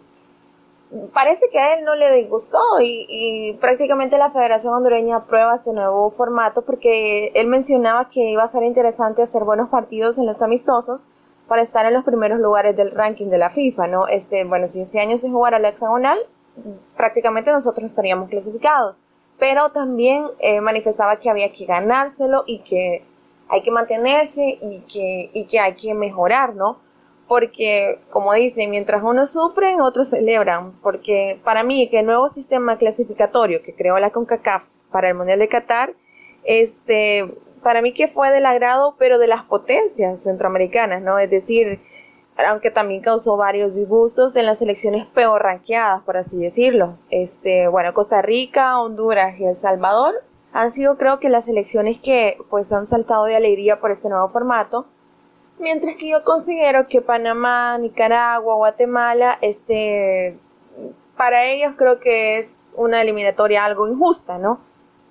[1.13, 6.11] parece que a él no le disgustó y, prácticamente la Federación Hondureña aprueba este nuevo
[6.11, 11.05] formato porque él mencionaba que iba a ser interesante hacer buenos partidos en los amistosos
[11.49, 14.07] para estar en los primeros lugares del ranking de la FIFA, ¿no?
[14.07, 16.19] Este, bueno, si este año se jugara la hexagonal,
[16.97, 18.97] prácticamente nosotros estaríamos clasificados,
[19.39, 23.05] pero también eh, manifestaba que había que ganárselo y que
[23.49, 26.79] hay que mantenerse y que, y que hay que mejorar, ¿no?
[27.33, 32.77] Porque, como dicen, mientras unos sufren, otros celebran, porque para mí que el nuevo sistema
[32.77, 35.95] clasificatorio que creó la CONCACAF para el Mundial de Qatar,
[36.45, 41.19] este, para mí que fue del agrado, pero de las potencias centroamericanas, ¿no?
[41.19, 41.81] Es decir,
[42.37, 46.97] aunque también causó varios disgustos en las selecciones peor ranqueadas, por así decirlo.
[47.09, 50.17] Este, bueno, Costa Rica, Honduras y El Salvador
[50.53, 54.29] han sido creo que las selecciones que pues han saltado de alegría por este nuevo
[54.29, 54.87] formato
[55.59, 60.39] Mientras que yo considero que Panamá, Nicaragua, Guatemala, este,
[61.17, 64.61] para ellos creo que es una eliminatoria algo injusta, ¿no?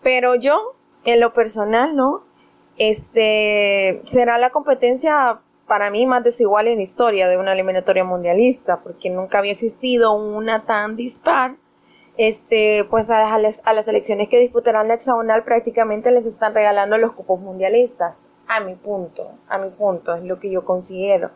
[0.01, 0.75] Pero yo,
[1.05, 2.23] en lo personal, ¿no?
[2.77, 9.09] Este, será la competencia para mí más desigual en historia de una eliminatoria mundialista, porque
[9.09, 11.55] nunca había existido una tan dispar.
[12.17, 16.97] Este, pues a las, a las selecciones que disputarán la hexagonal prácticamente les están regalando
[16.97, 18.15] los cupos mundialistas
[18.55, 21.31] a mi punto, a mi punto, es lo que yo considero.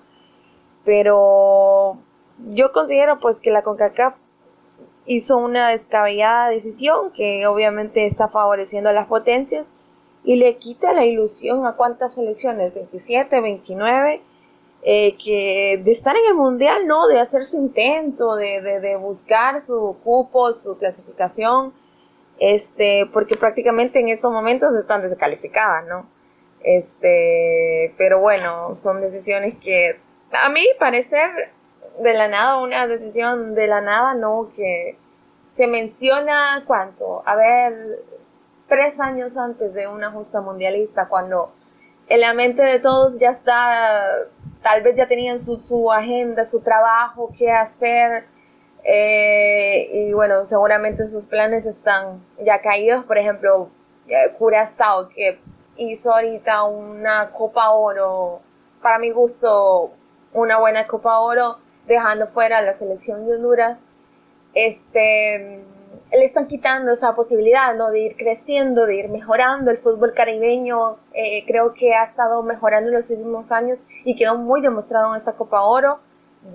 [0.84, 1.98] Pero
[2.54, 4.16] yo considero pues que la CONCACAF
[5.06, 9.66] hizo una descabellada decisión que obviamente está favoreciendo a las potencias
[10.24, 14.22] y le quita la ilusión a cuántas selecciones, 27, 29,
[14.82, 17.08] eh, que de estar en el mundial, ¿no?
[17.08, 21.74] De hacer su intento, de, de, de buscar su cupo, su clasificación,
[22.40, 26.15] este, porque prácticamente en estos momentos están descalificadas, ¿no?
[26.62, 30.00] Este, pero bueno, son decisiones que
[30.32, 31.30] a mí parecer
[32.00, 34.98] de la nada, una decisión de la nada, no, que
[35.56, 38.00] se menciona cuánto, a ver,
[38.68, 41.54] tres años antes de una justa mundialista, cuando
[42.08, 44.28] en la mente de todos ya está,
[44.62, 48.26] tal vez ya tenían su, su agenda, su trabajo, qué hacer,
[48.84, 53.70] eh, y bueno, seguramente sus planes están ya caídos, por ejemplo,
[54.38, 55.40] Curazao, que
[55.78, 58.42] hizo ahorita una Copa Oro,
[58.82, 59.92] para mi gusto,
[60.34, 61.58] una buena Copa Oro,
[61.88, 63.80] dejando fuera a la selección de Honduras.
[64.54, 65.64] Este,
[66.12, 67.92] le están quitando esa posibilidad, ¿no?
[67.92, 69.72] De ir creciendo, de ir mejorando.
[69.72, 74.38] El fútbol caribeño eh, creo que ha estado mejorando en los últimos años y quedó
[74.38, 76.00] muy demostrado en esta Copa Oro,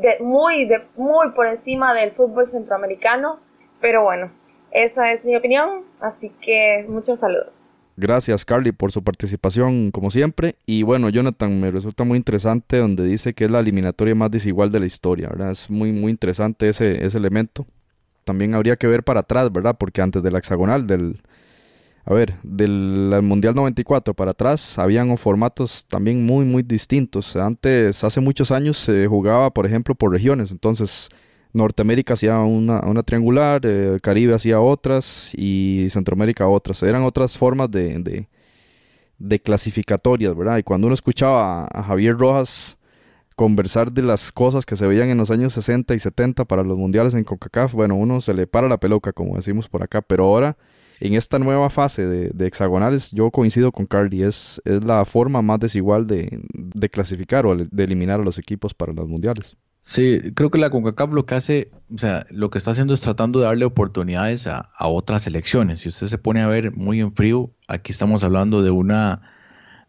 [0.01, 3.41] de, muy, de, muy por encima del fútbol centroamericano.
[3.81, 4.31] Pero bueno,
[4.71, 7.70] esa es mi opinión, así que muchos saludos.
[8.01, 10.57] Gracias, Carly, por su participación, como siempre.
[10.65, 14.73] Y bueno, Jonathan, me resulta muy interesante donde dice que es la eliminatoria más desigual
[14.73, 15.51] de la historia, ¿verdad?
[15.51, 17.67] Es muy, muy interesante ese, ese elemento.
[18.25, 19.77] También habría que ver para atrás, ¿verdad?
[19.79, 21.21] Porque antes del hexagonal, del.
[22.07, 27.37] A ver, del Mundial 94 para atrás, habían formatos también muy, muy distintos.
[27.37, 30.53] Antes, hace muchos años, se jugaba, por ejemplo, por regiones.
[30.53, 31.11] Entonces,
[31.53, 36.83] Norteamérica hacía una, triangular, eh, Caribe hacía otras y Centroamérica otras.
[36.83, 38.27] Eran otras formas de,
[39.19, 40.59] de, clasificatorias, ¿verdad?
[40.59, 42.79] Y cuando uno escuchaba a, Javier Rojas
[43.35, 46.77] conversar de las cosas que se veían en los años 60 y 70 para los
[46.77, 50.25] mundiales en CONCACAF, bueno, uno se le para la peloca, como decimos por acá, pero
[50.25, 50.57] ahora
[51.01, 56.07] en esta nueva fase de, hexagonales, yo coincido con es, es la forma más desigual
[56.07, 59.57] de, de clasificar o de eliminar a los equipos para los mundiales.
[59.83, 63.01] Sí, creo que la CONCACAF lo que hace, o sea, lo que está haciendo es
[63.01, 65.81] tratando de darle oportunidades a, otras elecciones.
[65.81, 69.22] Si usted se pone a ver muy en frío, aquí estamos hablando de una,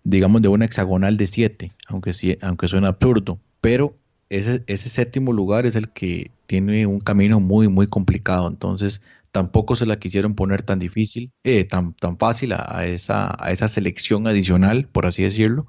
[0.04, 3.98] digamos, de una hexagonal de siete, aunque, sí, aunque suena absurdo, pero
[4.30, 8.48] ese, ese séptimo lugar es el que tiene un camino muy, muy complicado.
[8.48, 13.52] Entonces, tampoco se la quisieron poner tan difícil, eh, tan, tan fácil a, esa, a
[13.52, 15.68] esa selección adicional, por así decirlo.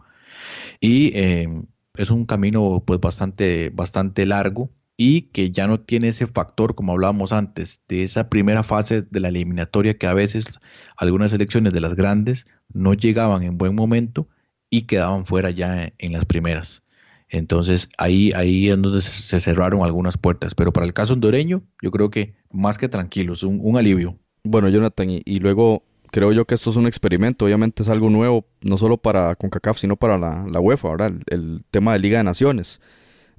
[0.81, 1.49] Y eh,
[1.97, 6.93] es un camino pues bastante, bastante largo y que ya no tiene ese factor, como
[6.93, 10.59] hablábamos antes, de esa primera fase de la eliminatoria que a veces
[10.97, 14.29] algunas elecciones de las grandes no llegaban en buen momento
[14.71, 16.83] y quedaban fuera ya en, las primeras.
[17.29, 20.55] Entonces ahí, ahí es donde se, cerraron algunas puertas.
[20.55, 24.19] Pero para el caso hondureño, yo creo que más que tranquilos, un, un alivio.
[24.45, 28.45] Bueno, Jonathan, y, luego creo yo que esto es un experimento, obviamente es algo nuevo,
[28.61, 31.13] no solo para CONCACAF, sino para la, la UEFA, ¿verdad?
[31.27, 32.81] El, tema de Liga de Naciones.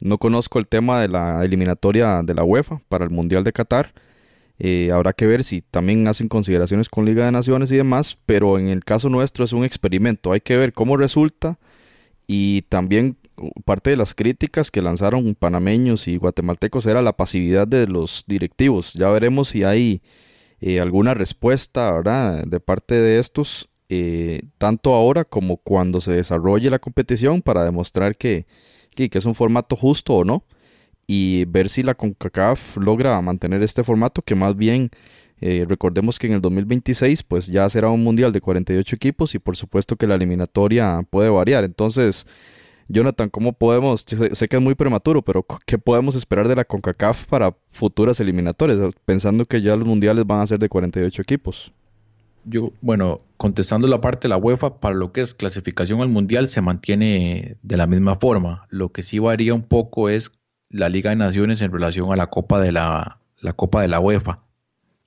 [0.01, 3.93] No conozco el tema de la eliminatoria de la UEFA para el Mundial de Qatar.
[4.57, 8.57] Eh, habrá que ver si también hacen consideraciones con Liga de Naciones y demás, pero
[8.57, 10.31] en el caso nuestro es un experimento.
[10.31, 11.59] Hay que ver cómo resulta
[12.25, 13.17] y también
[13.65, 18.93] parte de las críticas que lanzaron panameños y guatemaltecos era la pasividad de los directivos.
[18.93, 20.01] Ya veremos si hay
[20.65, 22.45] eh, alguna respuesta ¿verdad?
[22.45, 28.15] de parte de estos, eh, tanto ahora como cuando se desarrolle la competición para demostrar
[28.15, 28.45] que,
[28.95, 30.45] que, es un formato justo o no
[31.05, 34.89] y ver si la CONCACAF logra mantener este formato que más bien
[35.41, 39.39] eh, recordemos que en el 2026 pues ya será un mundial de 48 equipos y
[39.39, 42.25] por supuesto que la eliminatoria puede variar entonces
[42.87, 47.25] Jonathan, ¿cómo podemos, sé que es muy prematuro, pero qué podemos esperar de la CONCACAF
[47.25, 51.71] para futuras eliminatorias, pensando que ya los mundiales van a ser de 48 equipos?
[52.45, 56.49] Yo, bueno, contestando la parte de la UEFA, para lo que es clasificación al mundial
[56.49, 58.67] se mantiene de la misma forma.
[58.69, 60.31] Lo que sí varía un poco es
[60.69, 64.01] la Liga de Naciones en relación a la Copa de la, la Copa de la
[64.01, 64.43] UEFA.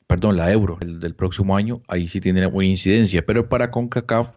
[0.07, 4.31] Perdón, la Euro el, del próximo año, ahí sí tiene una incidencia, pero para CONCACAF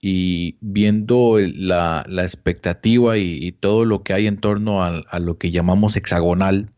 [0.00, 5.96] y viendo la, expectativa y, todo lo que hay en torno a, lo que llamamos
[5.96, 6.70] hexagonal,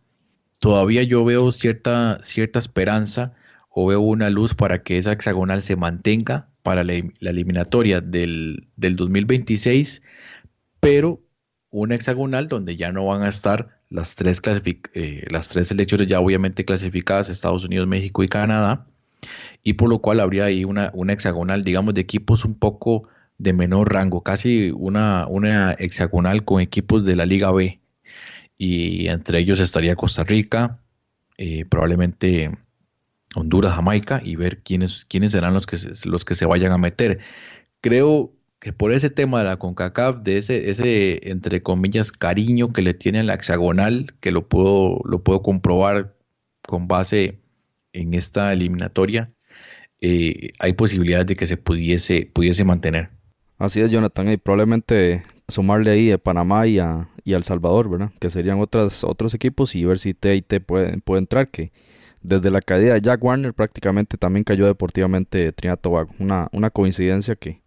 [0.58, 3.34] todavía yo veo cierta, cierta esperanza
[3.68, 10.02] o veo una luz para que esa hexagonal se mantenga para la, eliminatoria del, 2026,
[10.80, 11.20] pero
[11.70, 14.40] una hexagonal donde ya no van a estar las tres,
[14.94, 18.86] eh, las tres selecciones ya obviamente clasificadas, Estados Unidos, México y Canadá,
[19.62, 23.08] y por lo cual habría ahí una, una hexagonal, digamos, de equipos un poco
[23.38, 27.80] de menor rango, casi una, una hexagonal con equipos de la Liga B.
[28.58, 30.80] Y entre ellos estaría Costa Rica,
[31.38, 32.50] eh, probablemente
[33.34, 37.20] Honduras, Jamaica, y ver quiénes, quiénes serán los que, los que se vayan a meter.
[37.80, 42.82] Creo que por ese tema de la CONCACAF, de ese, ese, entre comillas, cariño que
[42.82, 46.14] le tiene a la hexagonal, que lo puedo, lo puedo comprobar
[46.62, 47.40] con base
[47.92, 49.32] en esta eliminatoria,
[50.00, 53.10] eh, hay posibilidades de que se pudiese, pudiese mantener.
[53.58, 58.10] Así es, Jonathan, y probablemente sumarle ahí a Panamá y a, y El Salvador, ¿verdad?
[58.18, 61.72] Que serían otras, otros equipos y ver si TIT puede, puede entrar, que
[62.22, 66.10] desde la caída de Jack Warner prácticamente también cayó deportivamente Trinidad Tobago.
[66.18, 67.60] Una, una coincidencia que,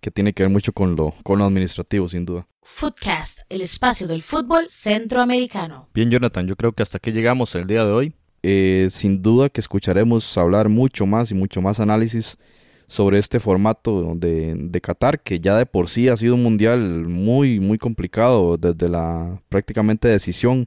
[0.00, 2.46] que tiene que ver mucho con lo, con lo administrativo, sin duda.
[2.62, 5.88] Footcast, el espacio del fútbol centroamericano.
[5.94, 8.14] Bien, Jonathan, yo creo que hasta aquí llegamos el día de hoy.
[8.42, 12.38] Eh, sin duda que escucharemos hablar mucho más y mucho más análisis
[12.86, 16.80] sobre este formato de, de, Qatar, que ya de por sí ha sido un mundial
[17.06, 20.66] muy, muy complicado desde la prácticamente decisión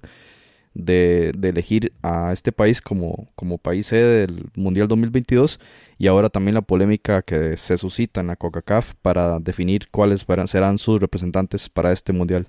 [0.74, 5.60] de, elegir a este país como, como país sede del Mundial 2022
[5.98, 10.78] y ahora también la polémica que se suscita en la CONCACAF para definir cuáles serán
[10.78, 12.48] sus representantes para este mundial.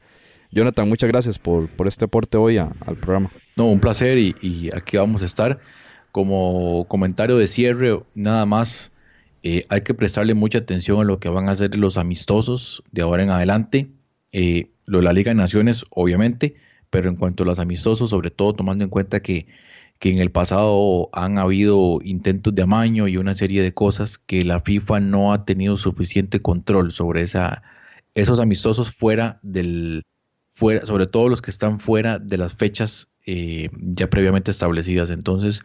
[0.53, 3.33] Jonathan, muchas gracias por, por este aporte hoy al programa.
[3.57, 5.59] No, un placer y, aquí vamos a estar.
[6.13, 8.93] Como comentario de cierre, nada más,
[9.43, 13.01] eh, hay que prestarle mucha atención a lo que van a hacer los amistosos de
[13.01, 13.91] ahora en adelante.
[14.33, 16.55] Eh, lo de la Liga de Naciones, obviamente,
[16.91, 19.47] pero en cuanto a los amistosos, sobre todo tomando en cuenta que,
[19.99, 24.45] que en el pasado han habido intentos de amaño y una serie de cosas que
[24.45, 27.63] la FIFA no ha tenido suficiente control sobre esa,
[28.15, 30.03] esos amistosos fuera del,
[30.55, 35.11] fuera, sobre todo los que están fuera de las fechas eh, ya previamente establecidas.
[35.11, 35.63] Entonces,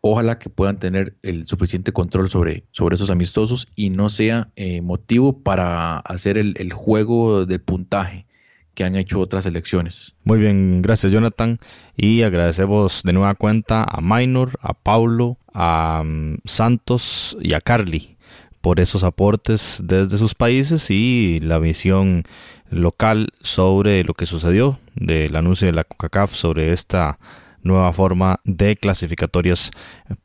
[0.00, 4.80] ojalá que puedan tener el suficiente control sobre, sobre esos amistosos y no sea eh,
[4.80, 8.26] motivo para hacer el, el, juego de puntaje
[8.74, 10.16] que han hecho otras elecciones.
[10.24, 11.58] Muy bien, gracias Jonathan
[11.96, 18.16] y agradecemos de nueva cuenta a Minor, a Paulo, a um, Santos y a Carly
[18.60, 22.24] por esos aportes desde sus países y la visión
[22.70, 27.18] local sobre lo que sucedió del anuncio de la CONCACAF sobre esta
[27.62, 29.70] nueva forma de clasificatorias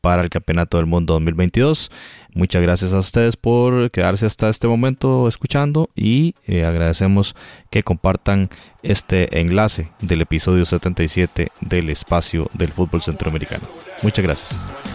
[0.01, 1.91] para el Campeonato del Mundo 2022.
[2.33, 7.35] Muchas gracias a ustedes por quedarse hasta este momento escuchando y eh, agradecemos
[7.69, 8.49] que compartan
[8.83, 13.63] este enlace del episodio 77 del espacio del fútbol centroamericano.
[14.01, 14.94] Muchas gracias.